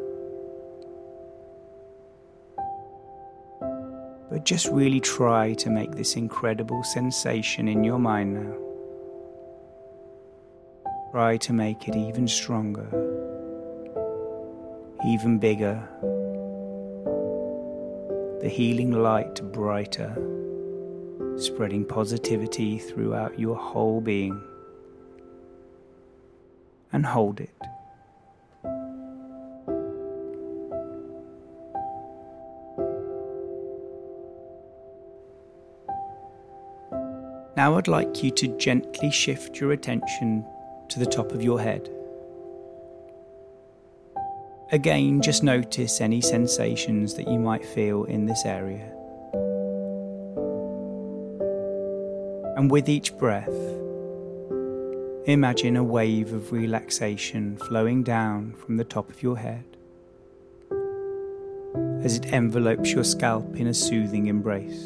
But 4.29 4.45
just 4.45 4.67
really 4.67 4.99
try 4.99 5.55
to 5.55 5.71
make 5.71 5.93
this 5.93 6.17
incredible 6.17 6.83
sensation 6.83 7.69
in 7.69 7.85
your 7.85 8.01
mind 8.01 8.35
now. 8.35 8.57
Try 11.13 11.37
to 11.37 11.53
make 11.53 11.87
it 11.87 11.95
even 11.95 12.27
stronger, 12.27 12.89
even 15.07 15.39
bigger, 15.39 15.89
the 18.41 18.49
healing 18.49 18.91
light 18.91 19.41
brighter, 19.53 20.13
spreading 21.37 21.85
positivity 21.85 22.79
throughout 22.79 23.39
your 23.39 23.57
whole 23.57 24.01
being. 24.01 24.43
And 26.93 27.07
hold 27.07 27.41
it. 27.41 27.74
Now 37.57 37.77
I'd 37.77 37.87
like 37.87 38.23
you 38.25 38.33
to 38.33 38.49
gently 38.59 39.13
shift 39.13 39.61
your 39.61 39.71
attention 39.71 40.45
to 40.89 40.99
the 40.99 41.07
top 41.07 41.31
of 41.31 41.41
your 41.41 41.61
head. 41.61 41.89
Again, 44.73 45.23
just 45.23 45.45
notice 45.45 46.01
any 46.01 46.21
sensations 46.21 47.15
that 47.15 47.29
you 47.29 47.39
might 47.39 47.65
feel 47.65 48.05
in 48.05 48.27
this 48.27 48.45
area. 48.45 48.91
And 52.57 52.69
with 52.71 52.89
each 52.89 53.17
breath, 53.19 53.55
imagine 55.27 55.77
a 55.77 55.85
wave 55.85 56.33
of 56.33 56.51
relaxation 56.51 57.57
flowing 57.57 58.03
down 58.03 58.55
from 58.55 58.79
the 58.79 58.85
top 58.85 59.09
of 59.11 59.23
your 59.23 59.39
head 59.39 59.65
as 62.03 62.17
it 62.17 62.33
envelopes 62.33 62.93
your 62.93 63.05
scalp 63.05 63.57
in 63.57 63.69
a 63.69 63.75
soothing 63.75 64.27
embrace. 64.27 64.85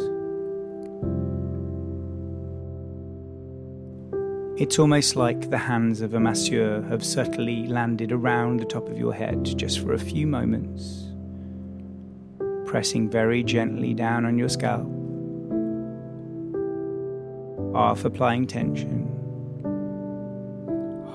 It's 4.59 4.81
almost 4.81 5.15
like 5.15 5.51
the 5.51 5.59
hands 5.59 6.01
of 6.01 6.15
a 6.15 6.19
masseur 6.19 6.83
have 6.89 7.05
subtly 7.05 7.69
landed 7.69 8.11
around 8.11 8.59
the 8.59 8.65
top 8.65 8.89
of 8.89 8.99
your 8.99 9.15
head 9.15 9.45
just 9.57 9.79
for 9.79 9.93
a 9.93 9.99
few 10.01 10.27
moments, 10.27 11.13
pressing 12.69 13.09
very 13.09 13.45
gently 13.45 13.95
down 13.95 14.25
on 14.25 14.37
your 14.37 14.49
scalp, 14.49 14.91
half 17.73 18.05
applying 18.05 18.49
tension, 18.49 19.07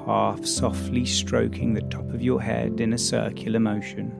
half 0.06 0.46
softly 0.46 1.04
stroking 1.04 1.74
the 1.74 1.82
top 1.82 2.10
of 2.14 2.22
your 2.22 2.42
head 2.42 2.80
in 2.80 2.94
a 2.94 2.98
circular 2.98 3.60
motion. 3.60 4.18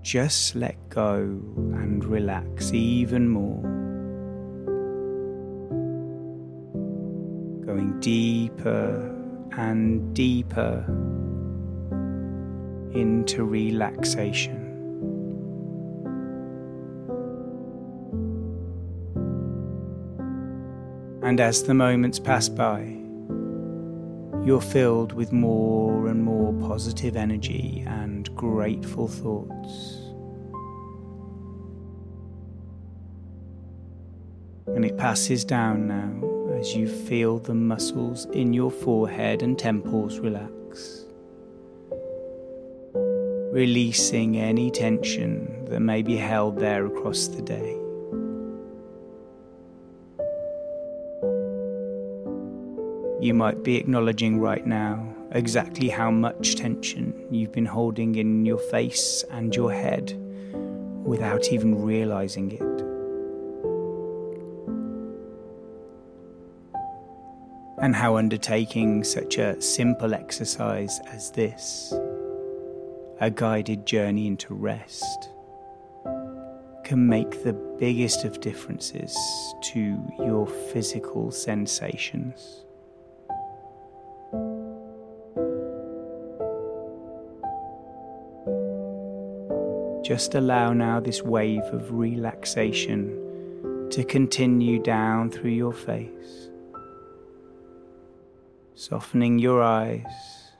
Just 0.00 0.54
let 0.54 0.88
go 0.88 1.18
and 1.18 2.02
relax 2.06 2.72
even 2.72 3.28
more. 3.28 3.85
Deeper 8.00 9.12
and 9.56 10.14
deeper 10.14 10.84
into 12.94 13.44
relaxation. 13.44 14.62
And 21.22 21.40
as 21.40 21.64
the 21.64 21.74
moments 21.74 22.20
pass 22.20 22.48
by, 22.48 22.82
you're 24.44 24.60
filled 24.60 25.12
with 25.12 25.32
more 25.32 26.06
and 26.06 26.22
more 26.22 26.52
positive 26.68 27.16
energy 27.16 27.82
and 27.86 28.32
grateful 28.36 29.08
thoughts. 29.08 30.02
And 34.68 34.84
it 34.84 34.96
passes 34.96 35.44
down 35.44 35.88
now 35.88 36.35
as 36.56 36.74
you 36.74 36.88
feel 36.88 37.38
the 37.38 37.54
muscles 37.54 38.24
in 38.26 38.54
your 38.54 38.70
forehead 38.70 39.42
and 39.42 39.58
temples 39.58 40.18
relax, 40.18 41.04
releasing 43.52 44.38
any 44.38 44.70
tension 44.70 45.66
that 45.66 45.80
may 45.80 46.00
be 46.00 46.16
held 46.16 46.58
there 46.58 46.86
across 46.86 47.28
the 47.28 47.42
day. 47.42 47.72
You 53.20 53.34
might 53.34 53.62
be 53.62 53.76
acknowledging 53.76 54.40
right 54.40 54.66
now 54.66 55.06
exactly 55.32 55.88
how 55.88 56.10
much 56.10 56.54
tension 56.54 57.26
you've 57.30 57.52
been 57.52 57.66
holding 57.66 58.14
in 58.14 58.46
your 58.46 58.58
face 58.58 59.24
and 59.30 59.54
your 59.54 59.72
head 59.72 60.14
without 61.04 61.52
even 61.52 61.82
realizing 61.82 62.52
it. 62.52 62.85
And 67.78 67.94
how 67.94 68.16
undertaking 68.16 69.04
such 69.04 69.36
a 69.38 69.60
simple 69.60 70.14
exercise 70.14 70.98
as 71.12 71.30
this, 71.32 71.92
a 73.20 73.30
guided 73.30 73.84
journey 73.86 74.26
into 74.26 74.54
rest, 74.54 75.28
can 76.84 77.06
make 77.06 77.44
the 77.44 77.52
biggest 77.78 78.24
of 78.24 78.40
differences 78.40 79.14
to 79.72 80.00
your 80.20 80.46
physical 80.46 81.30
sensations. 81.30 82.64
Just 90.02 90.34
allow 90.34 90.72
now 90.72 91.00
this 91.00 91.22
wave 91.22 91.64
of 91.72 91.92
relaxation 91.92 93.88
to 93.90 94.04
continue 94.04 94.80
down 94.82 95.30
through 95.30 95.50
your 95.50 95.72
face, 95.72 96.48
softening 98.78 99.38
your 99.38 99.62
eyes, 99.62 100.52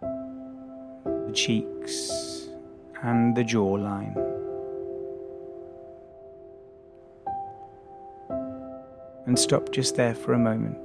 the 0.00 1.30
cheeks, 1.32 2.48
and 3.04 3.36
the 3.36 3.44
jawline. 3.44 4.16
And 9.26 9.38
stop 9.38 9.70
just 9.70 9.94
there 9.94 10.16
for 10.16 10.32
a 10.32 10.38
moment 10.38 10.78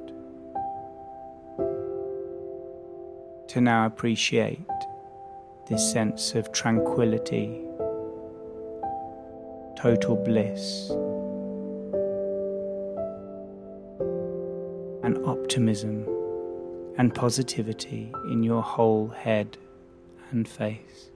to 3.47 3.61
now 3.61 3.87
appreciate 3.87 4.69
this 5.67 5.91
sense 5.91 6.35
of 6.35 6.51
tranquility 6.51 7.61
total 9.75 10.15
bliss 10.15 10.91
and 15.03 15.17
optimism 15.25 16.14
and 16.97 17.13
positivity 17.13 18.11
in 18.29 18.43
your 18.43 18.61
whole 18.61 19.09
head 19.09 19.57
and 20.31 20.47
face. 20.47 21.11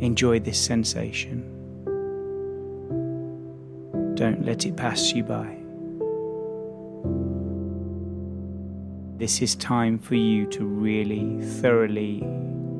Enjoy 0.00 0.40
this 0.40 0.58
sensation. 0.58 1.42
Don't 4.14 4.44
let 4.44 4.66
it 4.66 4.76
pass 4.76 5.12
you 5.12 5.22
by. 5.22 5.56
This 9.18 9.42
is 9.42 9.54
time 9.56 9.98
for 9.98 10.14
you 10.14 10.46
to 10.46 10.64
really 10.64 11.40
thoroughly 11.42 12.22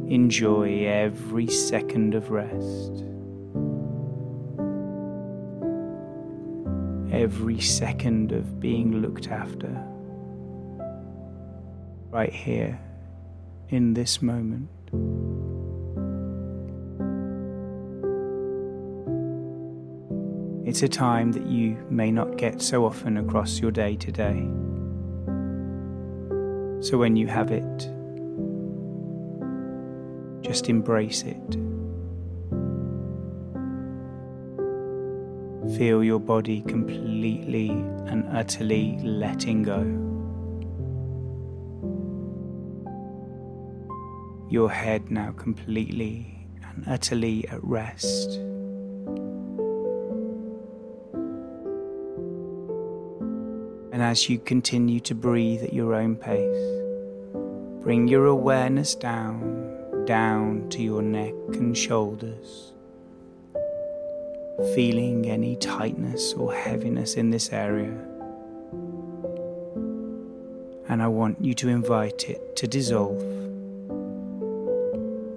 enjoy 0.09 0.87
every 0.87 1.47
second 1.47 2.15
of 2.15 2.31
rest. 2.31 3.10
Every 7.21 7.61
second 7.61 8.33
of 8.33 8.61
being 8.61 9.03
looked 9.03 9.29
after. 9.29 9.69
Right 12.09 12.33
here, 12.33 12.81
in 13.69 13.93
this 13.93 14.23
moment. 14.23 14.71
It's 20.67 20.83
a 20.83 20.89
time 20.89 21.33
that 21.33 21.45
you 21.45 21.77
may 21.91 22.11
not 22.11 22.39
get 22.39 22.63
so 22.63 22.87
often 22.87 23.19
across 23.19 23.61
your 23.61 23.71
day 23.71 23.97
to 23.97 24.11
day. 24.11 24.41
So 26.81 26.97
when 26.97 27.17
you 27.17 27.27
have 27.27 27.51
it, 27.51 27.79
just 30.43 30.71
embrace 30.71 31.23
it. 31.25 31.70
Feel 35.81 36.05
your 36.05 36.21
body 36.21 36.61
completely 36.61 37.71
and 37.71 38.29
utterly 38.29 38.99
letting 39.03 39.63
go. 39.63 39.81
Your 44.51 44.71
head 44.71 45.11
now 45.11 45.33
completely 45.33 46.47
and 46.63 46.85
utterly 46.87 47.49
at 47.49 47.65
rest. 47.65 48.29
And 53.91 54.03
as 54.03 54.29
you 54.29 54.39
continue 54.39 55.01
to 55.01 55.15
breathe 55.15 55.63
at 55.63 55.73
your 55.73 55.95
own 55.95 56.15
pace, 56.15 56.83
bring 57.83 58.07
your 58.07 58.27
awareness 58.27 58.95
down, 58.95 60.05
down 60.05 60.69
to 60.69 60.83
your 60.83 61.01
neck 61.01 61.33
and 61.55 61.75
shoulders, 61.75 62.70
feeling 64.75 65.29
any 65.31 65.57
tightness 65.57 66.35
or 66.35 66.55
heaviness 66.55 67.15
in 67.15 67.31
this 67.31 67.51
area. 67.53 67.97
And 70.89 71.03
I 71.03 71.07
want 71.09 71.45
you 71.45 71.55
to 71.55 71.69
invite 71.69 72.29
it 72.29 72.57
to 72.57 72.67
dissolve. 72.67 73.21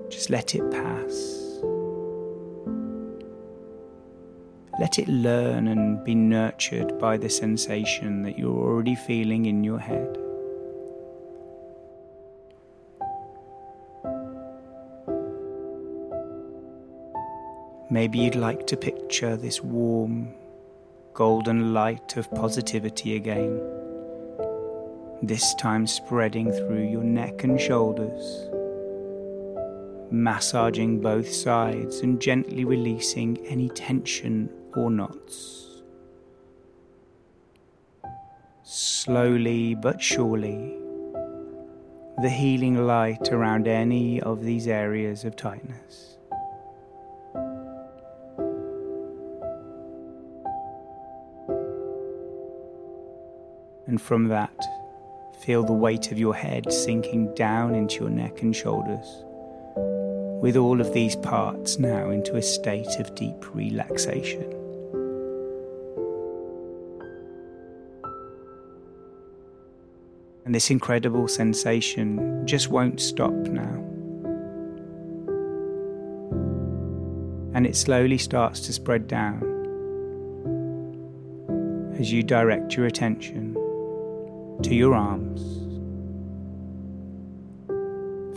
Just 0.09 0.29
let 0.29 0.55
it 0.55 0.69
pass. 0.71 1.59
Let 4.79 4.97
it 4.97 5.07
learn 5.07 5.67
and 5.67 6.03
be 6.03 6.15
nurtured 6.15 6.97
by 6.99 7.17
the 7.17 7.29
sensation 7.29 8.23
that 8.23 8.39
you're 8.39 8.57
already 8.57 8.95
feeling 8.95 9.45
in 9.45 9.63
your 9.63 9.79
head. 9.79 10.22
Maybe 17.93 18.17
you'd 18.17 18.33
like 18.33 18.65
to 18.67 18.75
picture 18.75 19.37
this 19.37 19.61
warm, 19.61 20.33
golden 21.13 21.75
light 21.75 22.17
of 22.17 22.31
positivity 22.31 23.15
again, 23.15 23.61
this 25.21 25.53
time 25.59 25.85
spreading 25.85 26.51
through 26.51 26.87
your 26.87 27.03
neck 27.03 27.43
and 27.43 27.61
shoulders 27.61 28.49
massaging 30.09 31.01
both 31.01 31.31
sides 31.31 31.99
and 31.99 32.19
gently 32.19 32.65
releasing 32.65 33.37
any 33.45 33.69
tension 33.69 34.49
or 34.75 34.89
knots. 34.89 35.83
Slowly 38.63 39.75
but 39.75 40.01
surely, 40.01 40.79
the 42.23 42.29
healing 42.29 42.87
light 42.87 43.31
around 43.31 43.67
any 43.67 44.19
of 44.19 44.43
these 44.43 44.67
areas 44.67 45.25
of 45.25 45.35
tightness. 45.35 46.12
And 53.93 54.01
from 54.01 54.29
that, 54.29 54.59
feel 55.41 55.63
the 55.63 55.71
weight 55.71 56.11
of 56.11 56.17
your 56.17 56.33
head 56.33 56.73
sinking 56.73 57.35
down 57.35 57.75
into 57.75 57.99
your 57.99 58.09
neck 58.09 58.41
and 58.41 58.55
shoulders 58.55 59.05
with 60.41 60.57
all 60.57 60.81
of 60.81 60.91
these 60.95 61.15
parts 61.15 61.77
now 61.77 62.09
into 62.09 62.35
a 62.35 62.41
state 62.41 62.99
of 62.99 63.13
deep 63.13 63.53
relaxation. 63.53 64.51
And 70.45 70.55
this 70.55 70.71
incredible 70.71 71.27
sensation 71.27 72.47
just 72.47 72.69
won't 72.69 72.99
stop 72.99 73.31
now. 73.31 73.75
And 77.53 77.67
it 77.67 77.75
slowly 77.75 78.17
starts 78.17 78.61
to 78.61 78.73
spread 78.73 79.07
down 79.07 79.53
as 81.99 82.11
you 82.11 82.23
direct 82.23 82.75
your 82.75 82.87
attention 82.87 83.52
to 84.63 84.73
your 84.73 84.95
arms. 84.95 85.41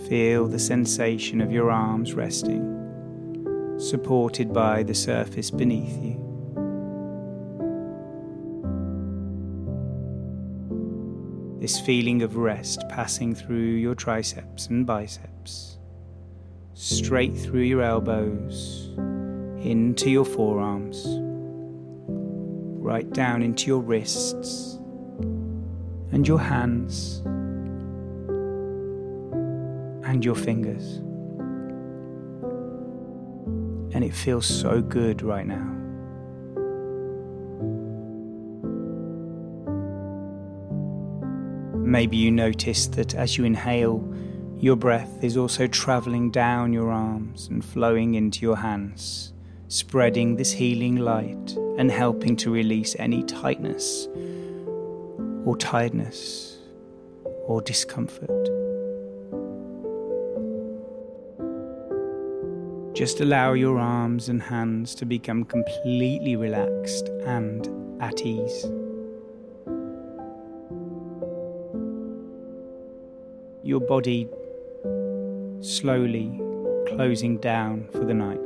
Feel 0.09 0.49
the 0.49 0.59
sensation 0.59 1.41
of 1.41 1.53
your 1.53 1.71
arms 1.71 2.15
resting, 2.15 3.77
supported 3.79 4.53
by 4.53 4.83
the 4.83 4.95
surface 4.95 5.51
beneath 5.51 5.97
you. 6.03 6.23
This 11.61 11.81
feeling 11.81 12.23
of 12.23 12.37
rest 12.37 12.83
passing 12.89 13.35
through 13.35 13.57
your 13.57 13.95
triceps 13.95 14.67
and 14.67 14.85
biceps, 14.85 15.79
straight 16.75 17.37
through 17.37 17.63
your 17.63 17.83
elbows, 17.83 18.91
into 19.65 20.11
your 20.11 20.25
forearms, 20.25 21.05
right 22.83 23.09
down 23.11 23.43
into 23.43 23.67
your 23.67 23.81
wrists 23.81 24.76
and 26.13 26.27
your 26.27 26.39
hands 26.39 27.23
and 30.05 30.25
your 30.25 30.35
fingers. 30.35 30.99
And 33.95 34.05
it 34.05 34.15
feels 34.15 34.47
so 34.47 34.81
good 34.81 35.23
right 35.23 35.47
now. 35.47 35.73
Maybe 41.75 42.17
you 42.17 42.31
notice 42.31 42.87
that 42.89 43.15
as 43.15 43.39
you 43.39 43.45
inhale, 43.45 44.05
your 44.59 44.77
breath 44.77 45.23
is 45.23 45.37
also 45.37 45.67
traveling 45.67 46.31
down 46.31 46.73
your 46.73 46.91
arms 46.91 47.49
and 47.49 47.65
flowing 47.65 48.15
into 48.15 48.41
your 48.41 48.57
hands, 48.57 49.33
spreading 49.69 50.37
this 50.37 50.53
healing 50.53 50.97
light 50.97 51.57
and 51.79 51.91
helping 51.91 52.37
to 52.37 52.51
release 52.51 52.97
any 52.99 53.23
tightness 53.23 54.09
or 55.47 55.57
tiredness 55.57 56.59
or 57.47 57.63
discomfort. 57.63 58.29
Just 62.95 63.21
allow 63.21 63.53
your 63.53 63.79
arms 63.79 64.29
and 64.29 64.43
hands 64.43 64.95
to 64.97 65.05
become 65.05 65.45
completely 65.45 66.35
relaxed 66.35 67.09
and 67.25 67.69
at 68.03 68.23
ease. 68.23 68.65
Your 73.63 73.81
body 73.81 74.29
slowly 75.61 76.41
closing 76.89 77.39
down 77.39 77.89
for 77.93 78.05
the 78.05 78.15
night. 78.15 78.46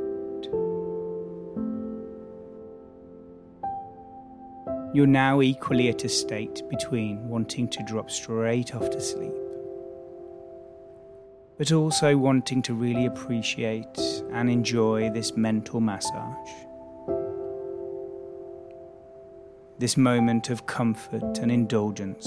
You're 4.93 5.07
now 5.07 5.41
equally 5.41 5.89
at 5.89 6.03
a 6.03 6.09
state 6.09 6.63
between 6.69 7.27
wanting 7.27 7.67
to 7.69 7.83
drop 7.83 8.11
straight 8.11 8.75
off 8.75 8.89
to 8.89 9.01
sleep 9.01 9.33
but 11.61 11.71
also 11.71 12.17
wanting 12.17 12.59
to 12.59 12.73
really 12.73 13.05
appreciate 13.05 13.99
and 14.31 14.49
enjoy 14.49 15.11
this 15.11 15.37
mental 15.37 15.79
massage. 15.79 16.49
This 19.77 19.95
moment 19.95 20.49
of 20.49 20.65
comfort 20.65 21.37
and 21.37 21.51
indulgence 21.51 22.25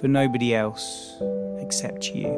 for 0.00 0.08
nobody 0.08 0.56
else 0.56 1.22
except 1.60 2.06
you. 2.06 2.32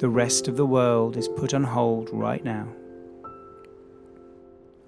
The 0.00 0.08
rest 0.08 0.48
of 0.48 0.56
the 0.56 0.66
world 0.66 1.16
is 1.16 1.28
put 1.28 1.54
on 1.54 1.62
hold 1.62 2.10
right 2.10 2.42
now. 2.44 2.66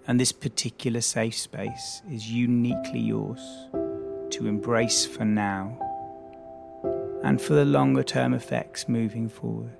And 0.06 0.20
this 0.20 0.32
particular 0.32 1.00
safe 1.00 1.34
space 1.34 2.02
is 2.10 2.30
uniquely 2.30 3.00
yours 3.00 3.40
to 4.30 4.46
embrace 4.46 5.06
for 5.06 5.24
now 5.24 5.78
and 7.22 7.40
for 7.40 7.54
the 7.54 7.64
longer 7.64 8.02
term 8.02 8.34
effects 8.34 8.86
moving 8.86 9.30
forward. 9.30 9.78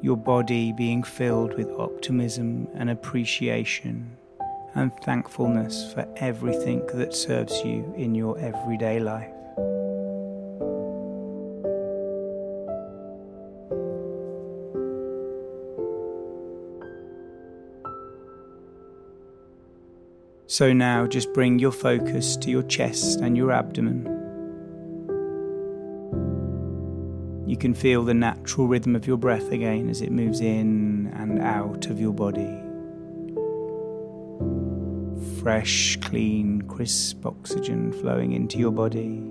Your 0.00 0.16
body 0.16 0.72
being 0.72 1.02
filled 1.02 1.54
with 1.54 1.68
optimism 1.70 2.68
and 2.74 2.90
appreciation 2.90 4.16
and 4.74 4.92
thankfulness 5.04 5.92
for 5.92 6.06
everything 6.16 6.86
that 6.94 7.14
serves 7.14 7.52
you 7.64 7.92
in 7.96 8.14
your 8.14 8.38
everyday 8.38 9.00
life. 9.00 9.30
So 20.52 20.70
now 20.70 21.06
just 21.06 21.32
bring 21.32 21.58
your 21.58 21.72
focus 21.72 22.36
to 22.36 22.50
your 22.50 22.62
chest 22.64 23.20
and 23.20 23.38
your 23.38 23.52
abdomen. 23.52 24.04
You 27.46 27.56
can 27.56 27.72
feel 27.72 28.04
the 28.04 28.12
natural 28.12 28.66
rhythm 28.66 28.94
of 28.94 29.06
your 29.06 29.16
breath 29.16 29.50
again 29.50 29.88
as 29.88 30.02
it 30.02 30.12
moves 30.12 30.42
in 30.42 31.10
and 31.16 31.40
out 31.40 31.86
of 31.86 31.98
your 31.98 32.12
body. 32.12 32.60
Fresh, 35.40 35.96
clean, 36.02 36.60
crisp 36.68 37.24
oxygen 37.24 37.90
flowing 37.90 38.32
into 38.32 38.58
your 38.58 38.72
body. 38.72 39.22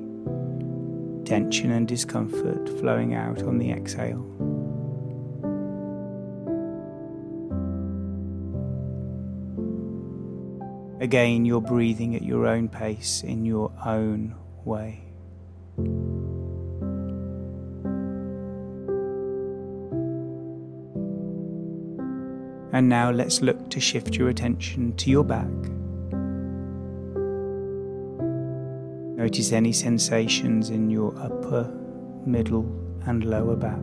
Tension 1.24 1.70
and 1.70 1.88
discomfort 1.88 2.68
flowing 2.80 3.14
out 3.14 3.44
on 3.44 3.60
the 3.60 3.70
exhale. 3.70 4.26
Again, 11.02 11.46
you're 11.46 11.62
breathing 11.62 12.16
at 12.16 12.22
your 12.22 12.46
own 12.46 12.70
pace 12.70 13.24
in 13.24 13.44
your 13.44 13.72
own 13.84 14.36
way. 14.64 15.04
And 22.72 22.88
now 22.88 23.10
let's 23.10 23.42
look 23.42 23.72
to 23.72 23.80
shift 23.80 24.16
your 24.16 24.30
attention 24.30 24.96
to 24.98 25.10
your 25.10 25.24
back. 25.24 25.50
Notice 29.18 29.52
any 29.54 29.74
sensations 29.74 30.70
in 30.70 30.92
your 30.92 31.18
upper, 31.18 31.64
middle, 32.28 32.72
and 33.08 33.26
lower 33.26 33.56
back. 33.56 33.80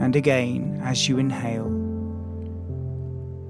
And 0.00 0.14
again, 0.14 0.80
as 0.84 1.08
you 1.08 1.18
inhale, 1.18 1.75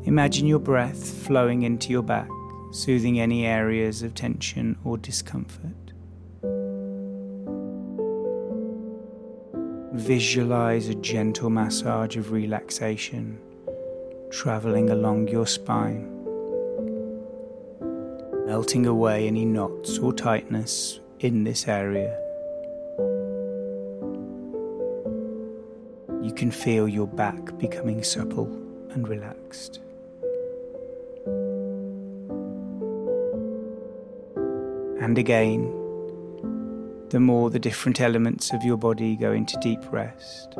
Imagine 0.07 0.47
your 0.47 0.61
breath 0.61 1.27
flowing 1.27 1.65
into 1.65 1.91
your 1.91 2.05
back, 2.05 2.29
soothing 2.71 3.19
any 3.19 3.45
areas 3.45 4.05
of 4.05 4.15
tension 4.15 4.79
or 4.85 4.97
discomfort. 4.97 5.75
Visualize 9.95 10.89
a 10.89 10.95
gentle 10.95 11.51
massage 11.51 12.17
of 12.17 12.31
relaxation 12.31 13.41
traveling 14.31 14.91
along 14.91 15.27
your 15.27 15.45
spine, 15.45 16.07
melting 18.47 18.87
away 18.87 19.27
any 19.27 19.45
knots 19.45 19.99
or 19.99 20.13
tightness 20.13 21.01
in 21.19 21.43
this 21.43 21.67
area. 21.67 22.17
You 26.23 26.33
can 26.33 26.53
feel 26.53 26.87
your 26.87 27.09
back 27.09 27.59
becoming 27.59 28.05
supple 28.05 28.47
and 28.91 29.09
relaxed. 29.09 29.81
And 35.07 35.19
again, 35.19 35.63
the 37.11 37.21
more 37.21 37.49
the 37.49 37.61
different 37.61 38.01
elements 38.01 38.53
of 38.53 38.65
your 38.65 38.77
body 38.77 39.15
go 39.15 39.31
into 39.31 39.57
deep 39.61 39.79
rest, 39.93 40.55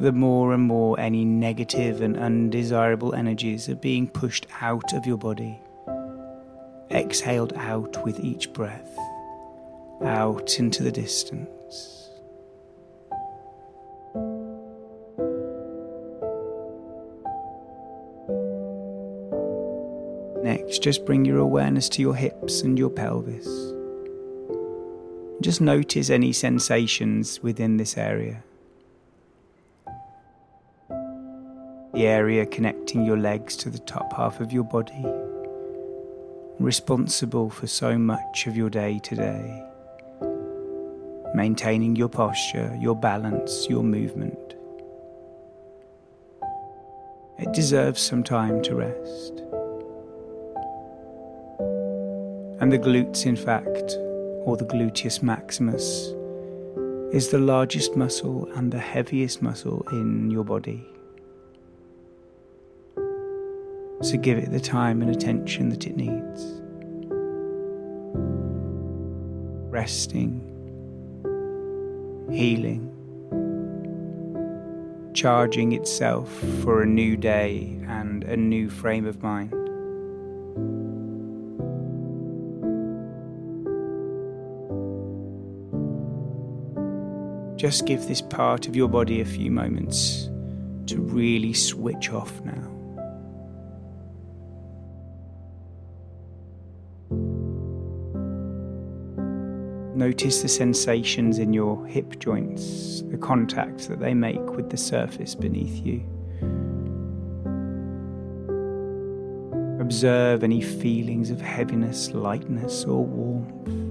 the 0.00 0.12
more 0.14 0.54
and 0.54 0.62
more 0.62 0.98
any 0.98 1.22
negative 1.22 2.00
and 2.00 2.16
undesirable 2.16 3.14
energies 3.14 3.68
are 3.68 3.74
being 3.74 4.08
pushed 4.08 4.46
out 4.62 4.94
of 4.94 5.04
your 5.04 5.18
body, 5.18 5.60
exhaled 6.90 7.52
out 7.56 8.02
with 8.02 8.18
each 8.20 8.50
breath, 8.54 8.96
out 10.02 10.58
into 10.58 10.82
the 10.82 10.90
distance. 10.90 12.01
Just 20.82 21.06
bring 21.06 21.24
your 21.24 21.38
awareness 21.38 21.88
to 21.88 22.02
your 22.02 22.16
hips 22.16 22.62
and 22.62 22.76
your 22.76 22.90
pelvis. 22.90 23.46
Just 25.40 25.60
notice 25.60 26.10
any 26.10 26.32
sensations 26.32 27.40
within 27.40 27.76
this 27.76 27.96
area. 27.96 28.42
The 31.94 32.06
area 32.06 32.44
connecting 32.46 33.04
your 33.04 33.16
legs 33.16 33.54
to 33.58 33.70
the 33.70 33.78
top 33.78 34.12
half 34.12 34.40
of 34.40 34.52
your 34.52 34.64
body, 34.64 35.04
responsible 36.58 37.48
for 37.48 37.68
so 37.68 37.96
much 37.96 38.48
of 38.48 38.56
your 38.56 38.68
day 38.68 38.98
today. 39.04 39.64
Maintaining 41.32 41.94
your 41.94 42.08
posture, 42.08 42.76
your 42.80 42.96
balance, 42.96 43.68
your 43.70 43.84
movement. 43.84 44.54
It 47.38 47.52
deserves 47.52 48.02
some 48.02 48.24
time 48.24 48.62
to 48.62 48.74
rest. 48.74 49.51
And 52.62 52.72
the 52.72 52.78
glutes, 52.78 53.26
in 53.26 53.34
fact, 53.34 53.98
or 54.46 54.56
the 54.56 54.64
gluteus 54.64 55.20
maximus, 55.22 56.14
is 57.12 57.28
the 57.28 57.38
largest 57.38 57.96
muscle 57.96 58.48
and 58.54 58.72
the 58.72 58.78
heaviest 58.78 59.42
muscle 59.42 59.84
in 59.90 60.30
your 60.30 60.44
body. 60.44 60.86
So 64.00 64.16
give 64.16 64.38
it 64.38 64.52
the 64.52 64.60
time 64.60 65.02
and 65.02 65.10
attention 65.10 65.68
that 65.70 65.86
it 65.86 65.96
needs. 65.96 66.62
Resting, 69.70 70.40
healing 72.30 72.88
charging 75.14 75.72
itself 75.72 76.32
for 76.62 76.82
a 76.82 76.86
new 76.86 77.16
day 77.16 77.78
and 77.86 78.24
a 78.24 78.36
new 78.36 78.70
frame 78.70 79.06
of 79.06 79.22
mind. 79.22 79.61
Just 87.62 87.86
give 87.86 88.08
this 88.08 88.20
part 88.20 88.66
of 88.66 88.74
your 88.74 88.88
body 88.88 89.20
a 89.20 89.24
few 89.24 89.48
moments 89.48 90.28
to 90.86 91.00
really 91.00 91.52
switch 91.52 92.10
off 92.10 92.40
now. 92.40 92.68
Notice 99.94 100.42
the 100.42 100.48
sensations 100.48 101.38
in 101.38 101.52
your 101.52 101.86
hip 101.86 102.18
joints, 102.18 103.02
the 103.02 103.16
contact 103.16 103.88
that 103.88 104.00
they 104.00 104.12
make 104.12 104.44
with 104.56 104.68
the 104.68 104.76
surface 104.76 105.36
beneath 105.36 105.86
you. 105.86 106.02
Observe 109.80 110.42
any 110.42 110.60
feelings 110.60 111.30
of 111.30 111.40
heaviness, 111.40 112.10
lightness, 112.10 112.82
or 112.86 113.04
warmth. 113.04 113.81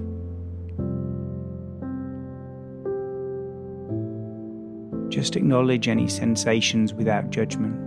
Just 5.22 5.36
acknowledge 5.36 5.88
any 5.88 6.08
sensations 6.08 6.96
without 6.96 7.30
judgment. 7.30 7.78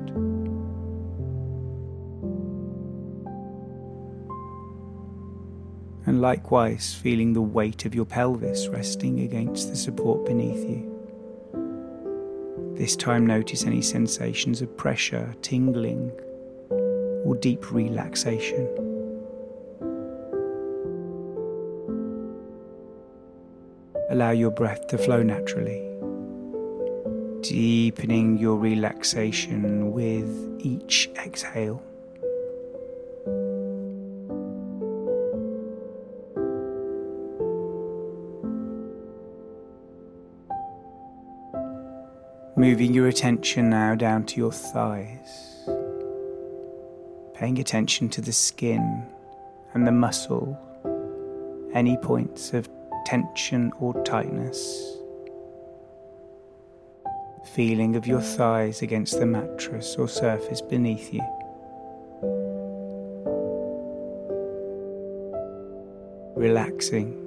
and 6.07 6.20
likewise 6.20 6.94
feeling 6.94 7.33
the 7.33 7.42
weight 7.42 7.87
of 7.87 7.94
your 7.94 8.05
pelvis 8.05 8.68
resting 8.68 9.18
against 9.20 9.68
the 9.68 9.75
support 9.75 10.25
beneath 10.25 10.62
you. 10.68 10.88
This 12.77 12.94
time, 12.94 13.27
notice 13.27 13.64
any 13.64 13.83
sensations 13.83 14.62
of 14.62 14.77
pressure, 14.77 15.35
tingling, 15.42 16.12
or 17.25 17.35
deep 17.40 17.73
relaxation. 17.73 18.68
Allow 24.11 24.31
your 24.31 24.53
breath 24.53 24.87
to 24.88 24.99
flow 24.99 25.23
naturally, 25.25 25.93
deepening 27.44 28.38
your 28.38 28.57
relaxation 28.57 29.92
with 29.92 30.59
each 30.61 31.11
exhale. 31.18 31.83
Moving 42.57 42.94
your 42.94 43.09
attention 43.09 43.68
now 43.68 43.94
down 43.94 44.24
to 44.24 44.37
your 44.38 44.50
thighs, 44.50 45.68
paying 47.35 47.59
attention 47.59 48.09
to 48.09 48.22
the 48.22 48.33
skin 48.33 49.07
and 49.74 49.87
the 49.87 49.92
muscle, 49.92 50.59
any 51.74 51.98
points 51.98 52.54
of 52.54 52.70
tension 53.04 53.70
or 53.80 53.92
tightness. 54.02 55.04
Feeling 57.55 57.95
of 57.95 58.05
your 58.05 58.21
thighs 58.21 58.83
against 58.83 59.21
the 59.21 59.27
mattress 59.27 59.95
or 59.95 60.09
surface 60.09 60.61
beneath 60.61 61.14
you. 61.14 61.23
Relaxing 66.35 67.21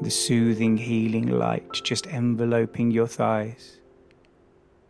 the 0.00 0.10
soothing, 0.10 0.76
healing 0.76 1.28
light 1.28 1.70
just 1.84 2.08
enveloping 2.08 2.90
your 2.90 3.06
thighs 3.06 3.78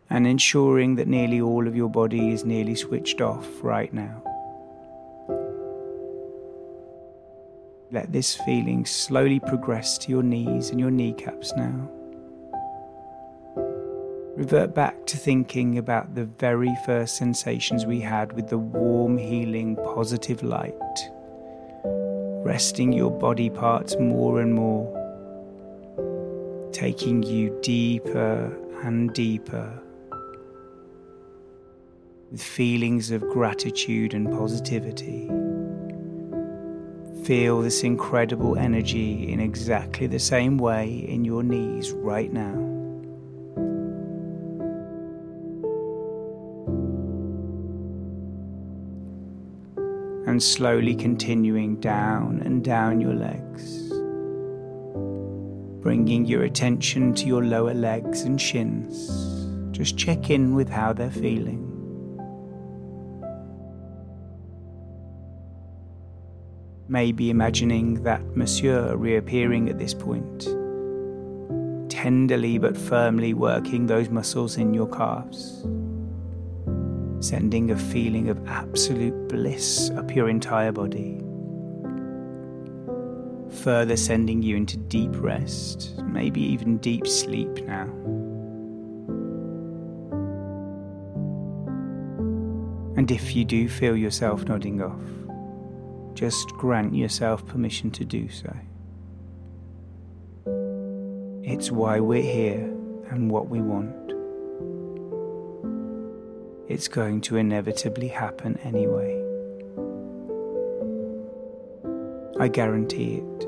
and 0.09 0.25
ensuring 0.25 0.95
that 0.95 1.07
nearly 1.07 1.39
all 1.39 1.67
of 1.67 1.75
your 1.75 1.89
body 1.89 2.31
is 2.31 2.43
nearly 2.43 2.73
switched 2.73 3.21
off 3.21 3.47
right 3.61 3.93
now. 3.93 4.23
Let 7.91 8.11
this 8.11 8.33
feeling 8.33 8.83
slowly 8.87 9.39
progress 9.39 9.99
to 9.99 10.09
your 10.09 10.23
knees 10.23 10.71
and 10.71 10.79
your 10.79 10.89
kneecaps 10.89 11.53
now. 11.55 11.87
Revert 14.35 14.75
back 14.75 15.05
to 15.05 15.17
thinking 15.17 15.77
about 15.77 16.13
the 16.13 16.25
very 16.25 16.75
first 16.85 17.15
sensations 17.15 17.85
we 17.85 18.01
had 18.01 18.33
with 18.33 18.49
the 18.49 18.57
warm, 18.57 19.17
healing, 19.17 19.77
positive 19.77 20.43
light, 20.43 20.73
resting 22.43 22.91
your 22.91 23.11
body 23.11 23.49
parts 23.49 23.95
more 23.97 24.41
and 24.41 24.53
more 24.53 24.95
taking 26.75 27.23
you 27.23 27.57
deeper 27.61 28.53
and 28.83 29.13
deeper 29.13 29.81
with 32.29 32.43
feelings 32.43 33.11
of 33.11 33.21
gratitude 33.29 34.13
and 34.13 34.29
positivity. 34.29 35.29
Feel 37.23 37.61
this 37.61 37.83
incredible 37.83 38.57
energy 38.57 39.31
in 39.31 39.39
exactly 39.39 40.05
the 40.05 40.19
same 40.19 40.57
way 40.57 41.05
in 41.07 41.23
your 41.23 41.43
knees 41.43 41.93
right 41.93 42.33
now. 42.33 42.74
And 50.35 50.43
slowly 50.43 50.93
continuing 50.93 51.77
down 51.79 52.41
and 52.43 52.61
down 52.61 52.99
your 52.99 53.13
legs 53.13 53.89
bringing 55.81 56.25
your 56.25 56.43
attention 56.43 57.13
to 57.13 57.25
your 57.25 57.41
lower 57.41 57.73
legs 57.73 58.23
and 58.23 58.41
shins. 58.41 59.47
Just 59.71 59.97
check 59.97 60.29
in 60.29 60.53
with 60.53 60.67
how 60.67 60.91
they're 60.91 61.09
feeling. 61.09 61.61
Maybe 66.89 67.29
imagining 67.29 68.03
that 68.03 68.35
masseur 68.35 68.97
reappearing 68.97 69.69
at 69.69 69.79
this 69.79 69.93
point, 69.93 70.41
tenderly 71.89 72.57
but 72.57 72.75
firmly 72.75 73.33
working 73.33 73.87
those 73.87 74.09
muscles 74.09 74.57
in 74.57 74.73
your 74.73 74.89
calves, 74.89 75.65
sending 77.27 77.71
a 77.71 77.77
feeling 77.77 78.29
of 78.29 78.47
absolute 78.47 79.27
bliss 79.27 79.89
up 79.91 80.15
your 80.15 80.29
entire 80.29 80.71
body 80.71 81.21
further 83.55 83.97
sending 83.97 84.43
you 84.43 84.55
into 84.55 84.77
deep 84.77 85.09
rest, 85.15 85.97
maybe 86.03 86.41
even 86.41 86.77
deep 86.77 87.07
sleep 87.07 87.49
now. 87.65 87.89
And 92.97 93.09
if 93.09 93.35
you 93.35 93.43
do 93.43 93.67
feel 93.67 93.97
yourself 93.97 94.43
nodding 94.43 94.81
off, 94.81 96.15
just 96.15 96.47
grant 96.49 96.95
yourself 96.95 97.45
permission 97.47 97.91
to 97.91 98.05
do 98.05 98.29
so. 98.29 98.55
It's 101.43 101.71
why 101.71 101.99
we're 101.99 102.21
here 102.21 102.71
and 103.09 103.29
what 103.29 103.49
we 103.49 103.61
want. 103.61 104.14
It's 106.67 106.87
going 106.87 107.21
to 107.21 107.37
inevitably 107.37 108.07
happen 108.07 108.57
anyway. 108.63 109.21
I 112.39 112.47
guarantee 112.47 113.17
it 113.17 113.47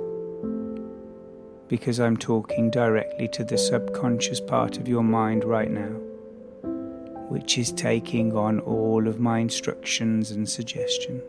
because 1.68 1.99
I'm 1.99 2.15
talking 2.15 2.70
directly 2.70 3.28
to 3.30 3.43
the 3.43 3.57
subconscious 3.57 4.39
part 4.39 4.78
of 4.78 4.88
your 4.88 5.03
mind 5.03 5.43
right 5.43 5.70
now, 5.70 5.99
which 7.30 7.57
is 7.57 7.72
taking 7.72 8.38
on 8.38 8.59
all 8.61 9.07
of 9.07 9.20
my 9.20 9.39
instructions 9.39 10.32
and 10.32 10.47
suggestions. 10.47 11.24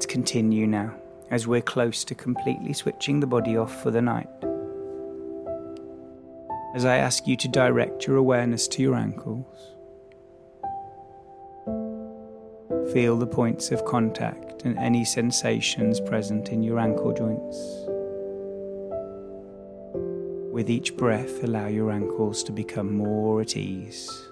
Let's 0.00 0.06
continue 0.06 0.66
now 0.66 0.94
as 1.30 1.46
we're 1.46 1.60
close 1.60 2.04
to 2.04 2.14
completely 2.14 2.72
switching 2.72 3.20
the 3.20 3.26
body 3.26 3.54
off 3.58 3.82
for 3.82 3.90
the 3.90 4.00
night. 4.00 4.30
As 6.74 6.86
I 6.86 6.96
ask 6.96 7.26
you 7.26 7.36
to 7.36 7.48
direct 7.48 8.06
your 8.06 8.16
awareness 8.16 8.66
to 8.68 8.80
your 8.80 8.94
ankles, 8.94 9.74
feel 12.94 13.18
the 13.18 13.26
points 13.26 13.72
of 13.72 13.84
contact 13.84 14.62
and 14.62 14.78
any 14.78 15.04
sensations 15.04 16.00
present 16.00 16.48
in 16.48 16.62
your 16.62 16.78
ankle 16.78 17.12
joints. 17.12 17.58
With 20.50 20.70
each 20.70 20.96
breath, 20.96 21.44
allow 21.44 21.66
your 21.66 21.92
ankles 21.92 22.42
to 22.44 22.52
become 22.52 22.96
more 22.96 23.42
at 23.42 23.54
ease. 23.54 24.29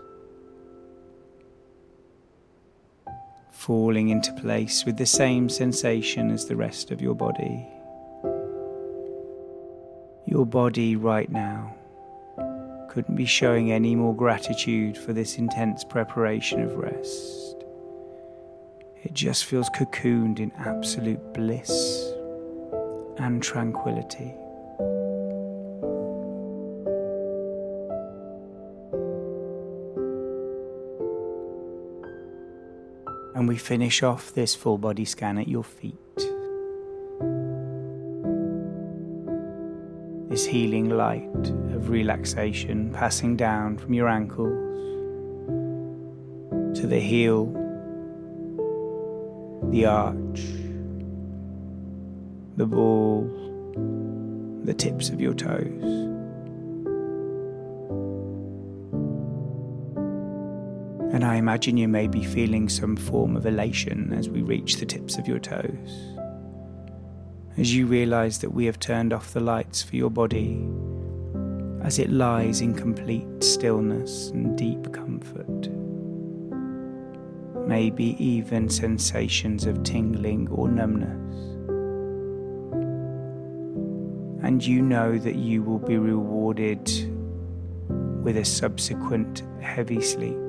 Falling 3.69 4.09
into 4.09 4.33
place 4.33 4.87
with 4.87 4.97
the 4.97 5.05
same 5.05 5.47
sensation 5.47 6.31
as 6.31 6.47
the 6.47 6.57
rest 6.57 6.91
of 6.91 7.03
your 7.03 7.15
body. 7.15 7.69
Your 10.25 10.47
body 10.47 10.97
right 10.97 11.31
now 11.31 11.77
couldn't 12.89 13.15
be 13.15 13.27
showing 13.27 13.71
any 13.71 13.95
more 13.95 14.17
gratitude 14.17 14.97
for 14.97 15.13
this 15.13 15.37
intense 15.37 15.85
preparation 15.85 16.63
of 16.63 16.77
rest. 16.77 17.57
It 19.03 19.13
just 19.13 19.45
feels 19.45 19.69
cocooned 19.77 20.41
in 20.41 20.51
absolute 20.53 21.35
bliss 21.35 22.11
and 23.19 23.43
tranquility. 23.43 24.33
We 33.49 33.57
finish 33.57 34.03
off 34.03 34.35
this 34.35 34.55
full 34.55 34.79
body 34.79 35.05
scan 35.05 35.39
at 35.39 35.49
your 35.49 35.65
feet. 35.65 35.97
This 40.29 40.45
healing 40.45 40.91
light 40.91 41.49
of 41.75 41.89
relaxation 41.89 42.93
passing 42.93 43.37
down 43.37 43.79
from 43.79 43.95
your 43.95 44.07
ankles 44.09 44.77
to 46.79 46.87
the 46.87 47.01
heel, 47.01 47.47
the 49.71 49.87
arch, 49.87 50.43
the 52.57 52.67
ball, 52.67 53.23
the 54.65 54.75
tips 54.75 55.09
of 55.09 55.21
your 55.21 55.35
toes. 55.35 56.08
Imagine 61.39 61.77
you 61.77 61.89
may 61.89 62.07
be 62.07 62.25
feeling 62.25 62.69
some 62.69 62.97
form 62.97 63.37
of 63.37 63.47
elation 63.47 64.13
as 64.13 64.29
we 64.29 64.43
reach 64.43 64.77
the 64.77 64.87
tips 64.87 65.17
of 65.17 65.27
your 65.27 65.39
toes. 65.39 66.19
As 67.57 67.75
you 67.75 67.87
realize 67.87 68.39
that 68.41 68.51
we 68.51 68.67
have 68.67 68.79
turned 68.79 69.13
off 69.13 69.33
the 69.33 69.41
lights 69.41 69.83
for 69.83 69.97
your 69.97 70.11
body 70.11 70.69
as 71.83 71.99
it 71.99 72.11
lies 72.11 72.61
in 72.61 72.75
complete 72.75 73.27
stillness 73.43 74.31
and 74.31 74.59
deep 74.59 74.93
comfort. 74.93 75.69
Maybe 77.67 78.17
even 78.23 78.69
sensations 78.69 79.65
of 79.65 79.83
tingling 79.85 80.49
or 80.49 80.69
numbness. 80.69 81.35
And 84.45 84.65
you 84.65 84.83
know 84.83 85.19
that 85.19 85.37
you 85.37 85.63
will 85.63 85.79
be 85.79 85.99
rewarded 85.99 86.87
with 88.23 88.37
a 88.37 88.45
subsequent 88.45 89.43
heavy 89.61 90.01
sleep 90.01 90.48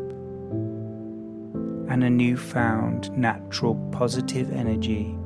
and 1.90 2.04
a 2.04 2.10
newfound 2.10 3.12
natural 3.18 3.76
positive 3.92 4.52
energy 4.52 5.18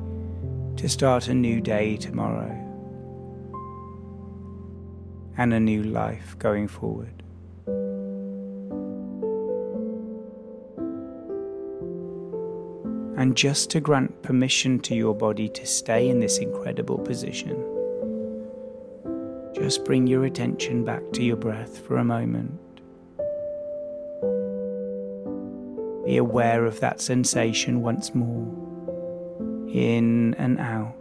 to 0.76 0.88
start 0.88 1.28
a 1.28 1.34
new 1.34 1.60
day 1.60 1.96
tomorrow 1.96 2.50
and 5.36 5.52
a 5.52 5.60
new 5.60 5.82
life 5.82 6.38
going 6.38 6.66
forward. 6.66 7.22
And 13.16 13.36
just 13.36 13.70
to 13.70 13.80
grant 13.80 14.22
permission 14.22 14.80
to 14.80 14.94
your 14.94 15.14
body 15.14 15.48
to 15.50 15.66
stay 15.66 16.08
in 16.08 16.18
this 16.18 16.38
incredible 16.38 16.98
position, 16.98 17.62
just 19.54 19.84
bring 19.84 20.06
your 20.06 20.24
attention 20.24 20.82
back 20.82 21.02
to 21.12 21.22
your 21.22 21.36
breath 21.36 21.78
for 21.78 21.98
a 21.98 22.04
moment. 22.04 22.58
Be 26.14 26.18
aware 26.18 26.64
of 26.64 26.78
that 26.78 27.00
sensation 27.00 27.82
once 27.82 28.14
more, 28.14 28.46
in 29.68 30.34
and 30.34 30.60
out. 30.60 30.94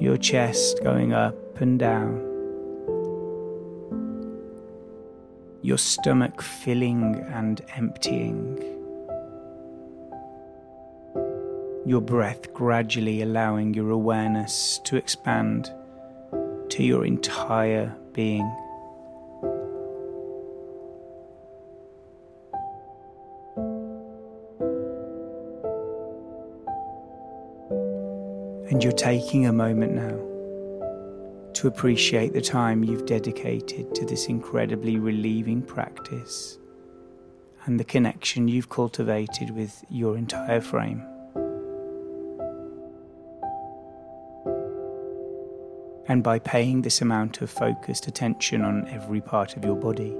Your 0.00 0.16
chest 0.16 0.80
going 0.84 1.12
up 1.12 1.60
and 1.60 1.80
down. 1.80 2.20
Your 5.62 5.78
stomach 5.78 6.40
filling 6.40 7.16
and 7.28 7.60
emptying. 7.74 8.56
Your 11.86 12.00
breath 12.00 12.54
gradually 12.54 13.20
allowing 13.22 13.74
your 13.74 13.90
awareness 13.90 14.80
to 14.84 14.94
expand 14.94 15.72
to 16.68 16.84
your 16.84 17.04
entire 17.04 17.92
being. 18.12 18.48
Taking 28.98 29.46
a 29.46 29.52
moment 29.52 29.92
now 29.92 30.18
to 31.52 31.68
appreciate 31.68 32.32
the 32.32 32.40
time 32.40 32.82
you've 32.82 33.06
dedicated 33.06 33.94
to 33.94 34.04
this 34.04 34.26
incredibly 34.26 34.98
relieving 34.98 35.62
practice 35.62 36.58
and 37.64 37.78
the 37.78 37.84
connection 37.84 38.48
you've 38.48 38.68
cultivated 38.68 39.50
with 39.50 39.84
your 39.88 40.18
entire 40.18 40.60
frame. 40.60 41.06
And 46.08 46.24
by 46.24 46.40
paying 46.40 46.82
this 46.82 47.00
amount 47.00 47.40
of 47.40 47.50
focused 47.50 48.08
attention 48.08 48.62
on 48.62 48.88
every 48.88 49.20
part 49.20 49.56
of 49.56 49.64
your 49.64 49.76
body, 49.76 50.16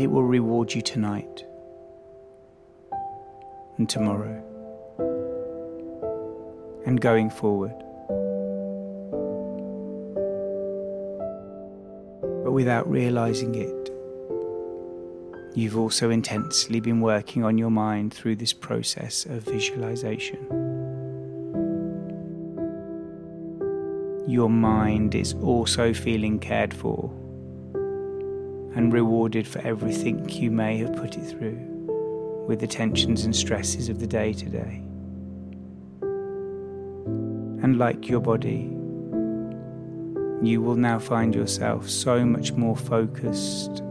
it 0.00 0.08
will 0.08 0.22
reward 0.22 0.72
you 0.72 0.82
tonight 0.82 1.44
and 3.78 3.88
tomorrow 3.90 4.45
and 6.86 7.00
going 7.00 7.28
forward. 7.28 7.74
But 12.44 12.52
without 12.52 12.88
realizing 12.88 13.56
it, 13.56 13.90
you've 15.56 15.76
also 15.76 16.10
intensely 16.10 16.80
been 16.80 17.00
working 17.00 17.44
on 17.44 17.58
your 17.58 17.70
mind 17.70 18.14
through 18.14 18.36
this 18.36 18.52
process 18.52 19.26
of 19.26 19.42
visualization. 19.42 20.38
Your 24.28 24.48
mind 24.48 25.14
is 25.14 25.34
also 25.34 25.92
feeling 25.92 26.38
cared 26.38 26.72
for 26.72 27.10
and 28.74 28.92
rewarded 28.92 29.48
for 29.48 29.60
everything 29.60 30.28
you 30.28 30.50
may 30.50 30.76
have 30.76 30.94
put 30.94 31.16
it 31.16 31.24
through 31.24 31.56
with 32.46 32.60
the 32.60 32.66
tensions 32.66 33.24
and 33.24 33.34
stresses 33.34 33.88
of 33.88 33.98
the 33.98 34.06
day 34.06 34.32
to 34.32 34.44
day 34.46 34.85
and 37.66 37.78
like 37.78 38.08
your 38.08 38.20
body, 38.20 38.70
you 40.40 40.62
will 40.62 40.76
now 40.76 41.00
find 41.00 41.34
yourself 41.34 41.90
so 41.90 42.24
much 42.24 42.52
more 42.52 42.76
focused, 42.76 43.82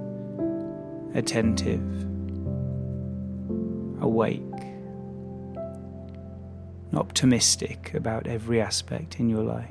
attentive, 1.14 1.84
awake, 4.02 4.42
optimistic 6.94 7.94
about 7.94 8.28
every 8.28 8.62
aspect 8.62 9.20
in 9.20 9.28
your 9.28 9.44
life. 9.44 9.70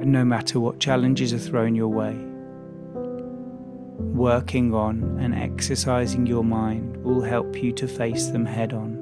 And 0.00 0.10
no 0.10 0.24
matter 0.24 0.58
what 0.58 0.80
challenges 0.80 1.34
are 1.34 1.38
thrown 1.38 1.74
your 1.74 1.88
way, 1.88 2.16
working 4.16 4.72
on 4.72 5.18
and 5.20 5.34
exercising 5.34 6.24
your 6.24 6.44
mind 6.44 6.96
will 7.04 7.20
help 7.20 7.62
you 7.62 7.72
to 7.72 7.86
face 7.86 8.28
them 8.28 8.46
head 8.46 8.72
on. 8.72 8.95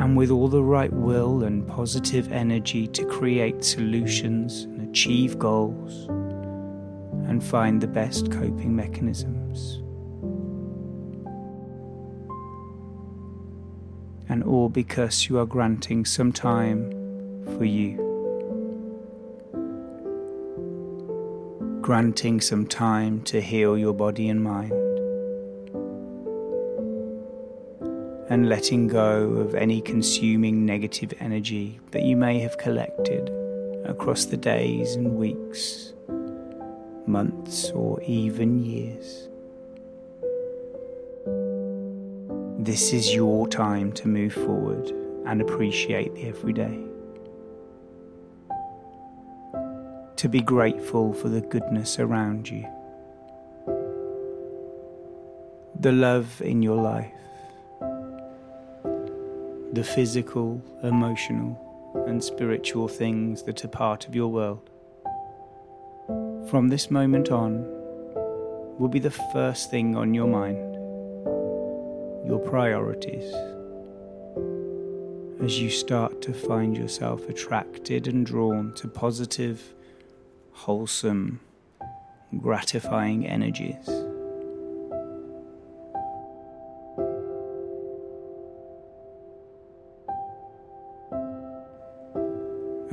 And 0.00 0.16
with 0.16 0.30
all 0.30 0.48
the 0.48 0.62
right 0.62 0.92
will 0.92 1.44
and 1.44 1.66
positive 1.66 2.32
energy 2.32 2.86
to 2.86 3.04
create 3.04 3.64
solutions 3.64 4.64
and 4.64 4.88
achieve 4.88 5.38
goals 5.38 6.06
and 7.28 7.42
find 7.42 7.80
the 7.80 7.86
best 7.86 8.30
coping 8.30 8.74
mechanisms. 8.74 9.82
And 14.30 14.44
all 14.44 14.68
because 14.68 15.28
you 15.28 15.38
are 15.38 15.46
granting 15.46 16.04
some 16.04 16.32
time 16.32 16.90
for 17.56 17.64
you. 17.64 18.08
granting 21.88 22.38
some 22.38 22.66
time 22.66 23.22
to 23.22 23.40
heal 23.40 23.78
your 23.78 23.94
body 23.94 24.28
and 24.28 24.44
mind, 24.44 24.70
and 28.30 28.48
letting 28.48 28.86
go 28.88 29.30
of 29.30 29.54
any 29.54 29.80
consuming 29.80 30.66
negative 30.66 31.14
energy 31.18 31.80
that 31.92 32.02
you 32.02 32.14
may 32.16 32.38
have 32.38 32.58
collected 32.58 33.30
across 33.86 34.26
the 34.26 34.36
days 34.36 34.96
and 34.96 35.16
weeks, 35.16 35.94
months, 37.06 37.70
or 37.70 38.02
even 38.02 38.62
years. 38.62 39.28
This 42.58 42.92
is 42.92 43.14
your 43.14 43.48
time 43.48 43.92
to 43.92 44.08
move 44.08 44.34
forward 44.34 44.92
and 45.24 45.40
appreciate 45.40 46.14
the 46.14 46.24
everyday. 46.24 46.84
To 50.16 50.28
be 50.28 50.42
grateful 50.42 51.14
for 51.14 51.30
the 51.30 51.40
goodness 51.40 51.98
around 51.98 52.50
you, 52.50 52.66
the 55.80 55.92
love 55.92 56.42
in 56.42 56.60
your 56.60 56.76
life, 56.76 57.12
the 59.72 59.84
physical, 59.84 60.62
emotional, 60.82 62.04
and 62.06 62.22
spiritual 62.22 62.88
things 62.88 63.42
that 63.42 63.64
are 63.64 63.68
part 63.68 64.08
of 64.08 64.14
your 64.14 64.28
world. 64.28 64.70
From 66.48 66.68
this 66.68 66.90
moment 66.90 67.30
on, 67.30 67.66
will 68.78 68.88
be 68.88 68.98
the 68.98 69.10
first 69.10 69.70
thing 69.70 69.96
on 69.96 70.14
your 70.14 70.26
mind, 70.26 70.74
your 72.26 72.38
priorities. 72.38 73.30
As 75.42 75.60
you 75.60 75.68
start 75.68 76.22
to 76.22 76.32
find 76.32 76.76
yourself 76.76 77.28
attracted 77.28 78.08
and 78.08 78.24
drawn 78.24 78.72
to 78.76 78.88
positive, 78.88 79.74
wholesome, 80.52 81.40
gratifying 82.40 83.26
energies. 83.26 84.07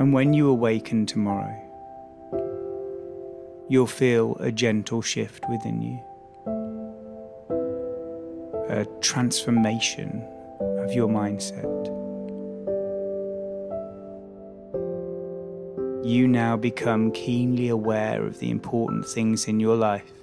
And 0.06 0.14
when 0.14 0.34
you 0.34 0.49
awaken 0.49 1.08
tomorrow, 1.08 1.60
you'll 3.68 3.88
feel 3.88 4.36
a 4.39 4.51
gentle 4.51 5.01
shift 5.01 5.43
within 5.49 5.82
you, 5.82 5.99
a 8.70 8.86
transformation 9.01 10.22
of 10.60 10.93
your 10.93 11.08
mindset. 11.08 11.88
You 16.06 16.28
now 16.28 16.56
become 16.56 17.10
keenly 17.12 17.70
aware 17.70 18.24
of 18.24 18.38
the 18.38 18.51
important 18.51 19.08
things 19.08 19.47
in 19.47 19.60
your 19.60 19.76
life, 19.76 20.14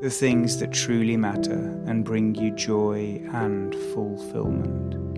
the 0.00 0.08
things 0.08 0.60
that 0.60 0.72
truly 0.72 1.16
matter 1.16 1.82
and 1.86 2.04
bring 2.04 2.36
you 2.36 2.52
joy 2.52 3.20
and 3.32 3.74
fulfillment. 3.74 5.13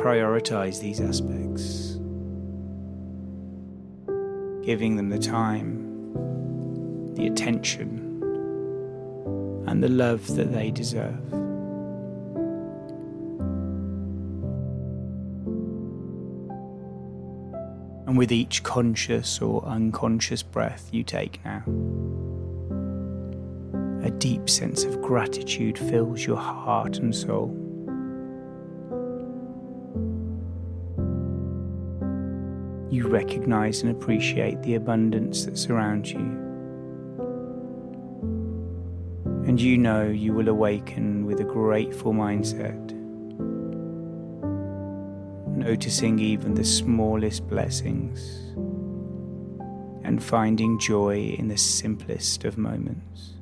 Prioritize 0.00 0.80
these 0.80 0.98
aspects, 0.98 1.98
giving 4.64 4.96
them 4.96 5.10
the 5.10 5.18
time, 5.18 5.84
the 7.16 7.26
attention, 7.26 7.98
and 9.66 9.84
the 9.84 9.90
love 9.90 10.26
that 10.36 10.54
they 10.54 10.70
deserve. 10.70 11.32
And 18.06 18.16
with 18.16 18.32
each 18.32 18.62
conscious 18.62 19.42
or 19.42 19.62
unconscious 19.66 20.42
breath 20.42 20.88
you 20.90 21.04
take 21.04 21.44
now, 21.44 21.62
a 24.02 24.10
deep 24.10 24.48
sense 24.48 24.84
of 24.84 25.02
gratitude 25.02 25.76
fills 25.78 26.24
your 26.24 26.38
heart 26.38 26.96
and 26.96 27.14
soul. 27.14 27.59
Recognize 33.10 33.82
and 33.82 33.90
appreciate 33.90 34.62
the 34.62 34.74
abundance 34.74 35.44
that 35.44 35.58
surrounds 35.58 36.12
you. 36.12 36.20
And 39.46 39.60
you 39.60 39.76
know 39.76 40.06
you 40.06 40.32
will 40.32 40.48
awaken 40.48 41.26
with 41.26 41.40
a 41.40 41.44
grateful 41.44 42.12
mindset, 42.12 42.92
noticing 45.56 46.18
even 46.18 46.54
the 46.54 46.64
smallest 46.64 47.48
blessings 47.48 48.20
and 50.04 50.22
finding 50.22 50.78
joy 50.78 51.34
in 51.38 51.48
the 51.48 51.58
simplest 51.58 52.44
of 52.44 52.58
moments. 52.58 53.39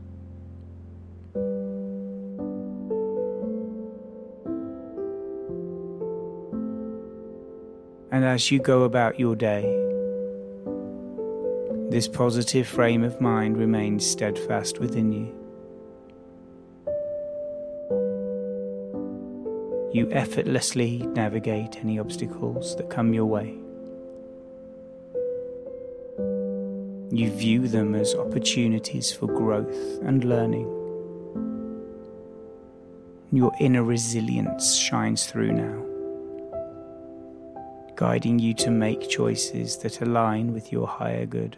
And 8.11 8.25
as 8.25 8.51
you 8.51 8.59
go 8.59 8.85
about 8.85 9.21
your 9.21 9.37
day, 9.37 9.63
this 11.91 12.09
positive 12.09 12.67
frame 12.67 13.05
of 13.05 13.21
mind 13.21 13.57
remains 13.57 14.07
steadfast 14.07 14.79
within 14.79 15.13
you. 15.13 15.35
You 19.93 20.11
effortlessly 20.13 20.99
navigate 20.99 21.77
any 21.81 21.99
obstacles 21.99 22.77
that 22.77 22.91
come 22.91 23.13
your 23.15 23.27
way. 23.27 23.59
You 27.11 27.31
view 27.31 27.69
them 27.69 27.95
as 27.95 28.15
opportunities 28.15 29.11
for 29.13 29.27
growth 29.27 29.99
and 30.03 30.25
learning. 30.25 30.67
Your 33.33 33.53
inner 33.61 33.83
resilience 33.83 34.77
shines 34.77 35.27
through 35.27 35.53
now 35.53 35.88
guiding 37.99 38.39
you 38.39 38.55
to 38.55 38.71
make 38.71 39.11
choices 39.11 39.79
that 39.79 40.01
align 40.01 40.53
with 40.53 40.71
your 40.71 40.87
higher 40.87 41.27
good. 41.27 41.57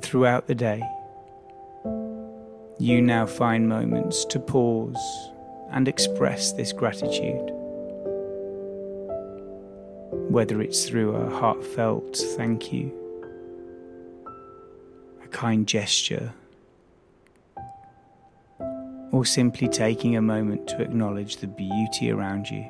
throughout 0.00 0.48
the 0.48 0.54
day, 0.54 0.82
you 2.78 3.00
now 3.00 3.24
find 3.24 3.68
moments 3.68 4.24
to 4.24 4.40
pause 4.40 5.30
and 5.70 5.86
express 5.86 6.52
this 6.52 6.72
gratitude. 6.72 7.50
Whether 10.28 10.60
it's 10.60 10.86
through 10.86 11.14
a 11.14 11.30
heartfelt 11.30 12.16
thank 12.36 12.72
you, 12.72 12.92
a 15.24 15.28
kind 15.28 15.68
gesture, 15.68 16.34
or 19.22 19.24
simply 19.24 19.68
taking 19.68 20.16
a 20.16 20.20
moment 20.20 20.66
to 20.66 20.82
acknowledge 20.82 21.36
the 21.36 21.46
beauty 21.46 22.10
around 22.10 22.50
you. 22.50 22.68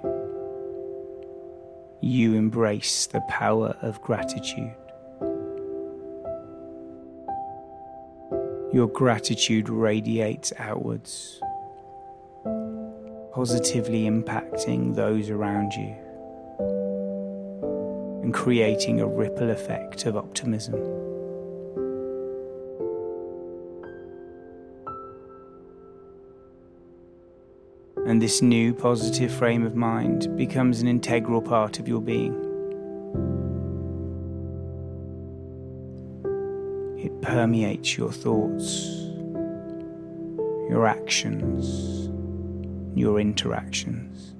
You 2.02 2.34
embrace 2.34 3.06
the 3.06 3.22
power 3.22 3.74
of 3.80 4.02
gratitude. 4.02 4.74
Your 8.70 8.86
gratitude 8.86 9.70
radiates 9.70 10.52
outwards, 10.58 11.40
positively 13.32 14.02
impacting 14.02 14.94
those 14.94 15.30
around 15.30 15.72
you 15.72 15.96
and 18.22 18.34
creating 18.34 19.00
a 19.00 19.06
ripple 19.06 19.48
effect 19.48 20.04
of 20.04 20.18
optimism. 20.18 21.11
And 28.06 28.20
this 28.20 28.42
new 28.42 28.74
positive 28.74 29.32
frame 29.32 29.64
of 29.64 29.76
mind 29.76 30.36
becomes 30.36 30.80
an 30.80 30.88
integral 30.88 31.40
part 31.40 31.78
of 31.78 31.86
your 31.86 32.00
being. 32.00 32.34
It 36.98 37.22
permeates 37.22 37.96
your 37.96 38.10
thoughts, 38.10 38.86
your 40.68 40.86
actions, 40.86 42.08
your 42.98 43.20
interactions. 43.20 44.34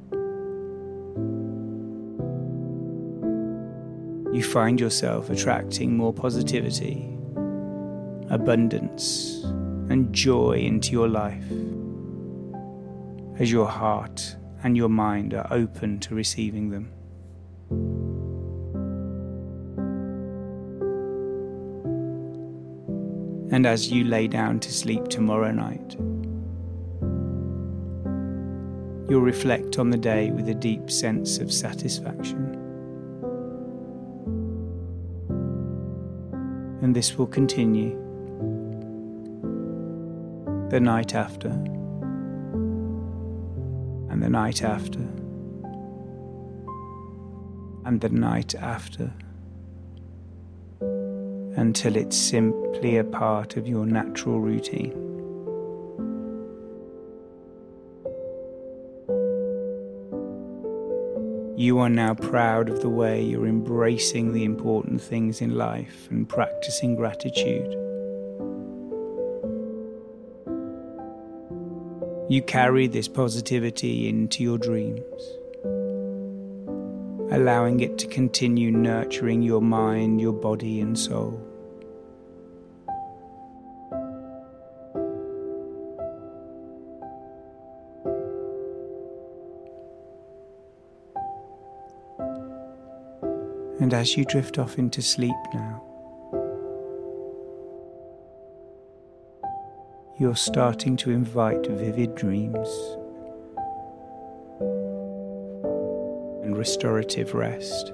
You 4.34 4.42
find 4.42 4.80
yourself 4.80 5.30
attracting 5.30 5.96
more 5.96 6.12
positivity, 6.12 7.16
abundance, 8.28 9.44
and 9.88 10.12
joy 10.12 10.54
into 10.54 10.90
your 10.90 11.08
life 11.08 11.44
as 13.39 13.51
your 13.51 13.66
heart 13.66 14.37
and 14.62 14.76
your 14.76 14.89
mind 14.89 15.35
are 15.35 15.47
open 15.51 15.99
to 16.01 16.14
receiving 16.14 16.70
them. 16.70 16.93
And 23.53 23.66
as 23.66 23.91
you 23.91 24.05
lay 24.05 24.28
down 24.28 24.61
to 24.61 24.72
sleep 24.72 25.09
tomorrow 25.09 25.51
night, 25.51 25.97
you'll 29.11 29.20
reflect 29.20 29.78
on 29.78 29.91
the 29.91 29.99
day 29.99 30.30
with 30.30 30.49
a 30.49 30.55
deep 30.55 30.91
sense 30.91 31.39
of 31.39 31.53
satisfaction. 31.53 32.59
And 36.80 36.97
this 36.97 37.18
will 37.18 37.26
continue 37.26 37.91
the 40.70 40.80
night 40.80 41.14
after, 41.14 41.51
the 44.23 44.29
night 44.29 44.62
after, 44.62 45.01
and 47.85 48.01
the 48.01 48.09
night 48.09 48.55
after, 48.55 49.12
until 51.57 51.97
it's 51.97 52.16
simply 52.16 52.99
a 52.99 53.03
part 53.03 53.57
of 53.57 53.66
your 53.66 53.85
natural 53.85 54.39
routine. 54.41 54.93
You 61.59 61.81
are 61.81 61.91
now 61.91 62.14
proud 62.14 62.68
of 62.68 62.81
the 62.81 62.89
way 62.89 63.20
you're 63.20 63.49
embracing 63.49 64.33
the 64.33 64.45
important 64.45 65.03
things 65.03 65.41
in 65.41 65.57
life 65.57 66.07
and 66.12 66.29
practicing 66.29 66.95
gratitude. 66.95 67.82
You 72.33 72.41
carry 72.41 72.87
this 72.87 73.09
positivity 73.09 74.09
into 74.09 74.43
your 74.43 74.57
dreams, 74.57 75.22
allowing 77.30 77.80
it 77.80 77.99
to 77.99 78.07
continue 78.07 78.70
nurturing 78.70 79.43
your 79.43 79.61
mind, 79.61 80.18
your 80.18 80.33
body, 80.33 80.80
and 80.80 80.99
soul. 80.99 81.39
And 93.78 93.93
as 93.93 94.16
you 94.16 94.24
drift 94.24 94.59
off 94.59 94.78
into 94.78 95.03
sleep 95.03 95.37
now, 95.53 95.91
you're 100.23 100.37
starting 100.37 100.97
to 100.97 101.11
invite 101.11 101.66
vivid 101.66 102.14
dreams 102.14 102.68
and 106.45 106.57
restorative 106.57 107.35
rest. 107.35 107.89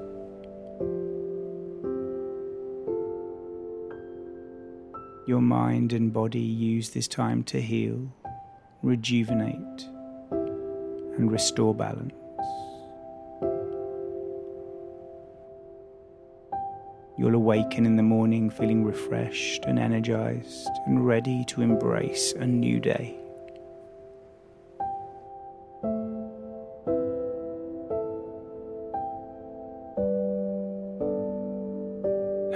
Your 5.26 5.40
mind 5.40 5.94
and 5.94 6.12
body 6.12 6.38
use 6.38 6.90
this 6.90 7.08
time 7.08 7.42
to 7.44 7.62
heal, 7.62 8.12
rejuvenate, 8.82 9.88
and 10.30 11.32
restore 11.32 11.74
balance. 11.74 12.17
You'll 17.18 17.34
awaken 17.34 17.84
in 17.84 17.96
the 17.96 18.02
morning 18.04 18.48
feeling 18.48 18.84
refreshed 18.84 19.64
and 19.64 19.76
energized 19.76 20.70
and 20.86 21.04
ready 21.04 21.44
to 21.46 21.62
embrace 21.62 22.32
a 22.34 22.46
new 22.46 22.78
day. 22.78 23.16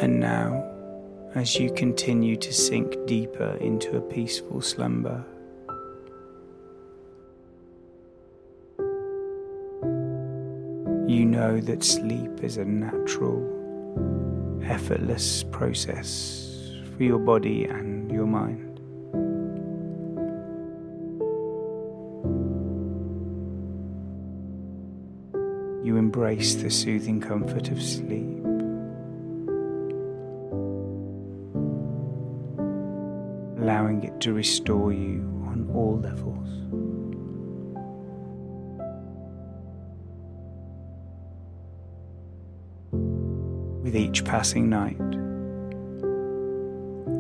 And 0.01 0.21
now, 0.21 0.65
as 1.35 1.57
you 1.57 1.73
continue 1.73 2.37
to 2.37 2.53
sink 2.53 2.95
deeper 3.05 3.57
into 3.61 3.97
a 3.97 4.01
peaceful 4.01 4.61
slumber, 4.61 5.25
you 11.09 11.25
know 11.25 11.61
that 11.61 11.83
sleep 11.83 12.45
is 12.45 12.59
a 12.59 12.65
natural 12.65 13.62
effortless 14.73 15.45
process 15.51 16.81
for 16.97 17.03
your 17.03 17.19
body 17.19 17.67
and 17.67 18.11
your 18.11 18.25
mind. 18.25 18.79
You 25.87 25.97
embrace 25.97 26.55
the 26.55 26.71
soothing 26.71 27.21
comfort 27.21 27.69
of 27.69 27.83
sleep. 27.83 28.39
Allowing 33.61 34.05
it 34.05 34.19
to 34.23 34.33
restore 34.33 34.91
you 34.91 35.21
on 35.49 35.69
all 35.75 35.99
levels. 35.99 36.32
With 43.93 44.01
each 44.01 44.25
passing 44.25 44.71
night, 44.71 44.97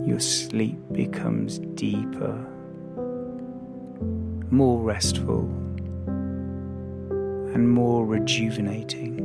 your 0.08 0.18
sleep 0.18 0.78
becomes 0.92 1.58
deeper, 1.58 2.32
more 4.50 4.80
restful, 4.80 5.42
and 7.52 7.68
more 7.68 8.06
rejuvenating. 8.06 9.18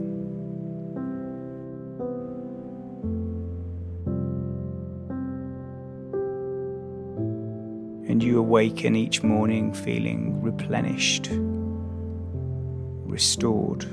And 8.09 8.21
you 8.21 8.39
awaken 8.39 8.97
each 8.97 9.23
morning 9.23 9.73
feeling 9.73 10.41
replenished, 10.41 11.29
restored 13.09 13.85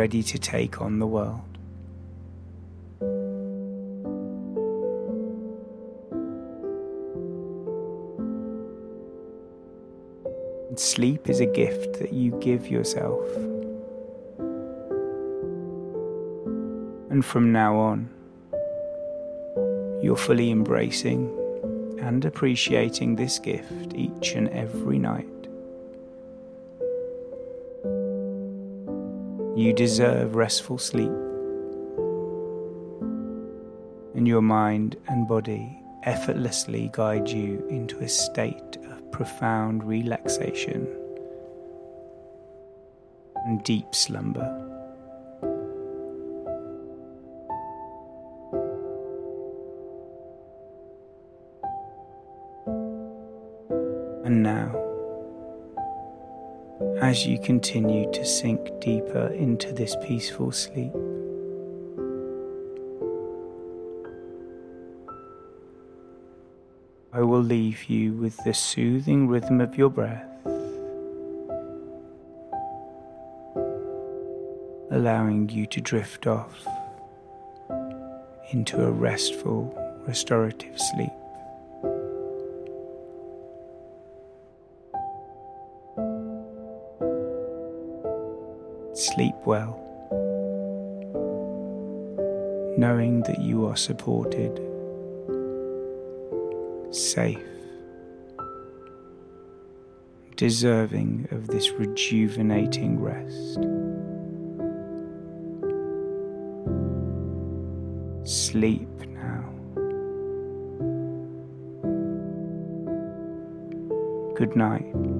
ready 0.00 0.22
to 0.22 0.38
take 0.38 0.80
on 0.80 0.98
the 0.98 1.06
world. 1.06 1.42
Sleep 10.78 11.28
is 11.28 11.40
a 11.40 11.44
gift 11.44 11.98
that 11.98 12.14
you 12.14 12.30
give 12.40 12.66
yourself. 12.66 13.26
And 17.10 17.22
from 17.22 17.52
now 17.52 17.76
on, 17.76 18.08
you're 20.02 20.16
fully 20.16 20.50
embracing 20.50 21.28
and 22.00 22.24
appreciating 22.24 23.16
this 23.16 23.38
gift 23.38 23.92
each 23.94 24.32
and 24.32 24.48
every 24.48 24.98
night. 24.98 25.39
You 29.60 29.74
deserve 29.74 30.36
restful 30.36 30.78
sleep, 30.78 31.12
and 34.14 34.26
your 34.26 34.40
mind 34.40 34.96
and 35.06 35.28
body 35.28 35.82
effortlessly 36.04 36.88
guide 36.94 37.28
you 37.28 37.66
into 37.68 37.98
a 37.98 38.08
state 38.08 38.78
of 38.90 39.12
profound 39.12 39.84
relaxation 39.84 40.88
and 43.44 43.62
deep 43.62 43.94
slumber. 43.94 44.69
As 57.10 57.26
you 57.26 57.40
continue 57.40 58.08
to 58.12 58.24
sink 58.24 58.70
deeper 58.80 59.26
into 59.34 59.72
this 59.72 59.96
peaceful 60.00 60.52
sleep. 60.52 60.92
I 67.12 67.22
will 67.22 67.42
leave 67.42 67.82
you 67.86 68.12
with 68.12 68.36
the 68.44 68.54
soothing 68.54 69.26
rhythm 69.26 69.60
of 69.60 69.76
your 69.76 69.90
breath, 69.90 70.24
allowing 74.92 75.48
you 75.48 75.66
to 75.66 75.80
drift 75.80 76.28
off 76.28 76.64
into 78.52 78.84
a 78.86 78.90
restful, 78.92 79.74
restorative 80.06 80.78
sleep. 80.78 81.19
well, 89.46 89.76
knowing 92.76 93.22
that 93.22 93.40
you 93.40 93.66
are 93.66 93.76
supported, 93.76 94.60
safe, 96.90 97.38
deserving 100.36 101.28
of 101.30 101.48
this 101.48 101.70
rejuvenating 101.72 102.98
rest. 103.00 103.58
Sleep 108.24 108.88
now. 109.08 109.44
Good 114.34 114.56
night. 114.56 115.19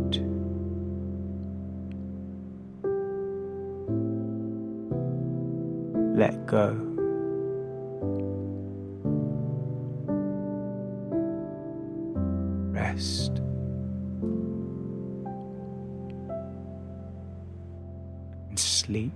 Go. 6.51 6.59
Uh, 6.59 6.75
rest. 12.73 13.41
And 18.49 18.59
sleep. 18.59 19.13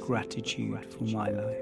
Gratitude 0.00 0.84
for 0.86 1.04
my 1.04 1.30
life. 1.30 1.56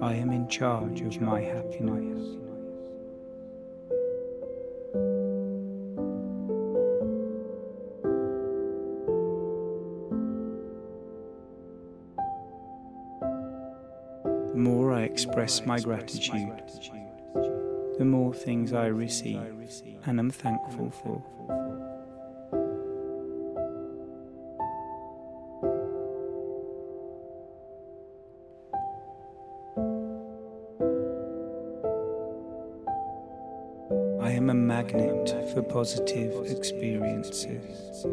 I 0.00 0.14
am 0.14 0.30
in 0.30 0.48
charge 0.48 1.02
of 1.02 1.20
my 1.20 1.40
happiness. 1.40 2.47
Express 15.48 15.66
my 15.66 15.80
gratitude, 15.80 16.62
the 17.98 18.04
more 18.04 18.34
things 18.34 18.74
I 18.74 18.88
receive 18.88 19.40
and 20.04 20.18
am 20.18 20.30
thankful 20.30 20.90
for. 20.90 21.22
I 34.22 34.32
am 34.32 34.50
a 34.50 34.54
magnet 34.54 35.50
for 35.54 35.62
positive 35.62 36.44
experiences. 36.44 38.04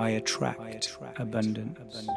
I 0.00 0.10
attract 0.12 0.80
abundance. 1.18 2.08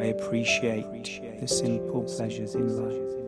I 0.00 0.06
appreciate 0.06 0.86
the 1.38 1.46
simple 1.46 2.04
pleasures 2.04 2.54
in 2.54 2.66
life. 2.78 3.23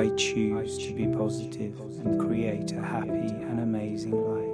I 0.00 0.08
choose 0.16 0.78
to 0.78 0.94
be 0.94 1.06
positive 1.08 1.78
and 1.78 2.18
create 2.18 2.72
a 2.72 2.80
happy 2.80 3.10
and 3.10 3.60
amazing 3.60 4.12
life. 4.12 4.46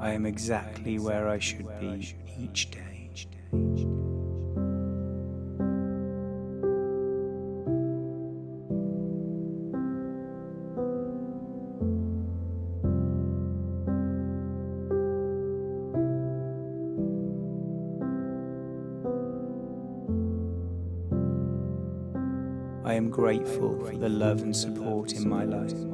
I 0.00 0.12
am 0.14 0.24
exactly 0.24 0.98
where 0.98 1.28
I 1.28 1.38
should 1.38 1.68
be 1.78 2.16
each 2.38 2.70
day. 2.70 2.88
The 23.98 24.08
love 24.08 24.42
and 24.42 24.56
support 24.56 25.12
in 25.12 25.28
my 25.28 25.44
life. 25.44 25.87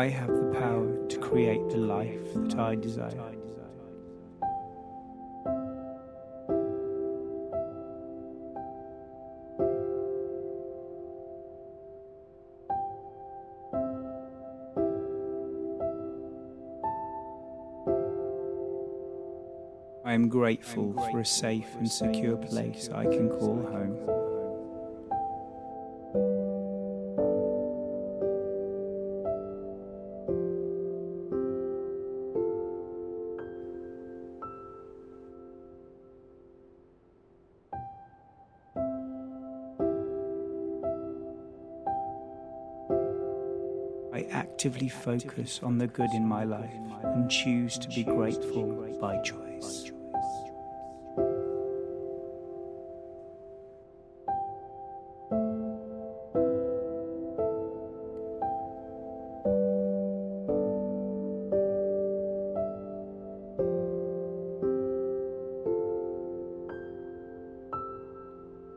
I 0.00 0.08
have 0.08 0.28
the 0.28 0.58
power 0.58 1.06
to 1.08 1.18
create 1.18 1.68
the 1.68 1.76
life 1.76 2.32
that 2.32 2.58
I 2.58 2.74
desire. 2.74 3.20
I 20.02 20.14
am 20.14 20.30
grateful 20.30 20.94
for 21.10 21.20
a 21.20 21.26
safe 21.26 21.74
and 21.76 21.92
secure 21.92 22.38
place 22.38 22.88
I 22.88 23.04
can 23.04 23.28
call 23.28 23.60
home. 23.70 24.19
actively 44.80 44.88
focus 44.88 45.60
on 45.62 45.78
the 45.78 45.86
good 45.86 46.10
in 46.14 46.26
my 46.26 46.44
life 46.44 46.70
and 47.02 47.30
choose 47.30 47.78
to 47.78 47.88
be 47.88 48.02
grateful 48.02 48.64
by 49.00 49.20
choice. 49.22 49.92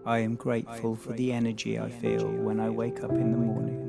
I 0.06 0.20
am 0.20 0.36
grateful 0.36 0.96
for 0.96 1.14
the 1.14 1.32
energy 1.32 1.80
I 1.80 1.90
feel 1.90 2.28
when 2.28 2.60
I 2.60 2.70
wake 2.70 3.04
up 3.04 3.12
in 3.12 3.32
the 3.32 3.38
morning. 3.38 3.83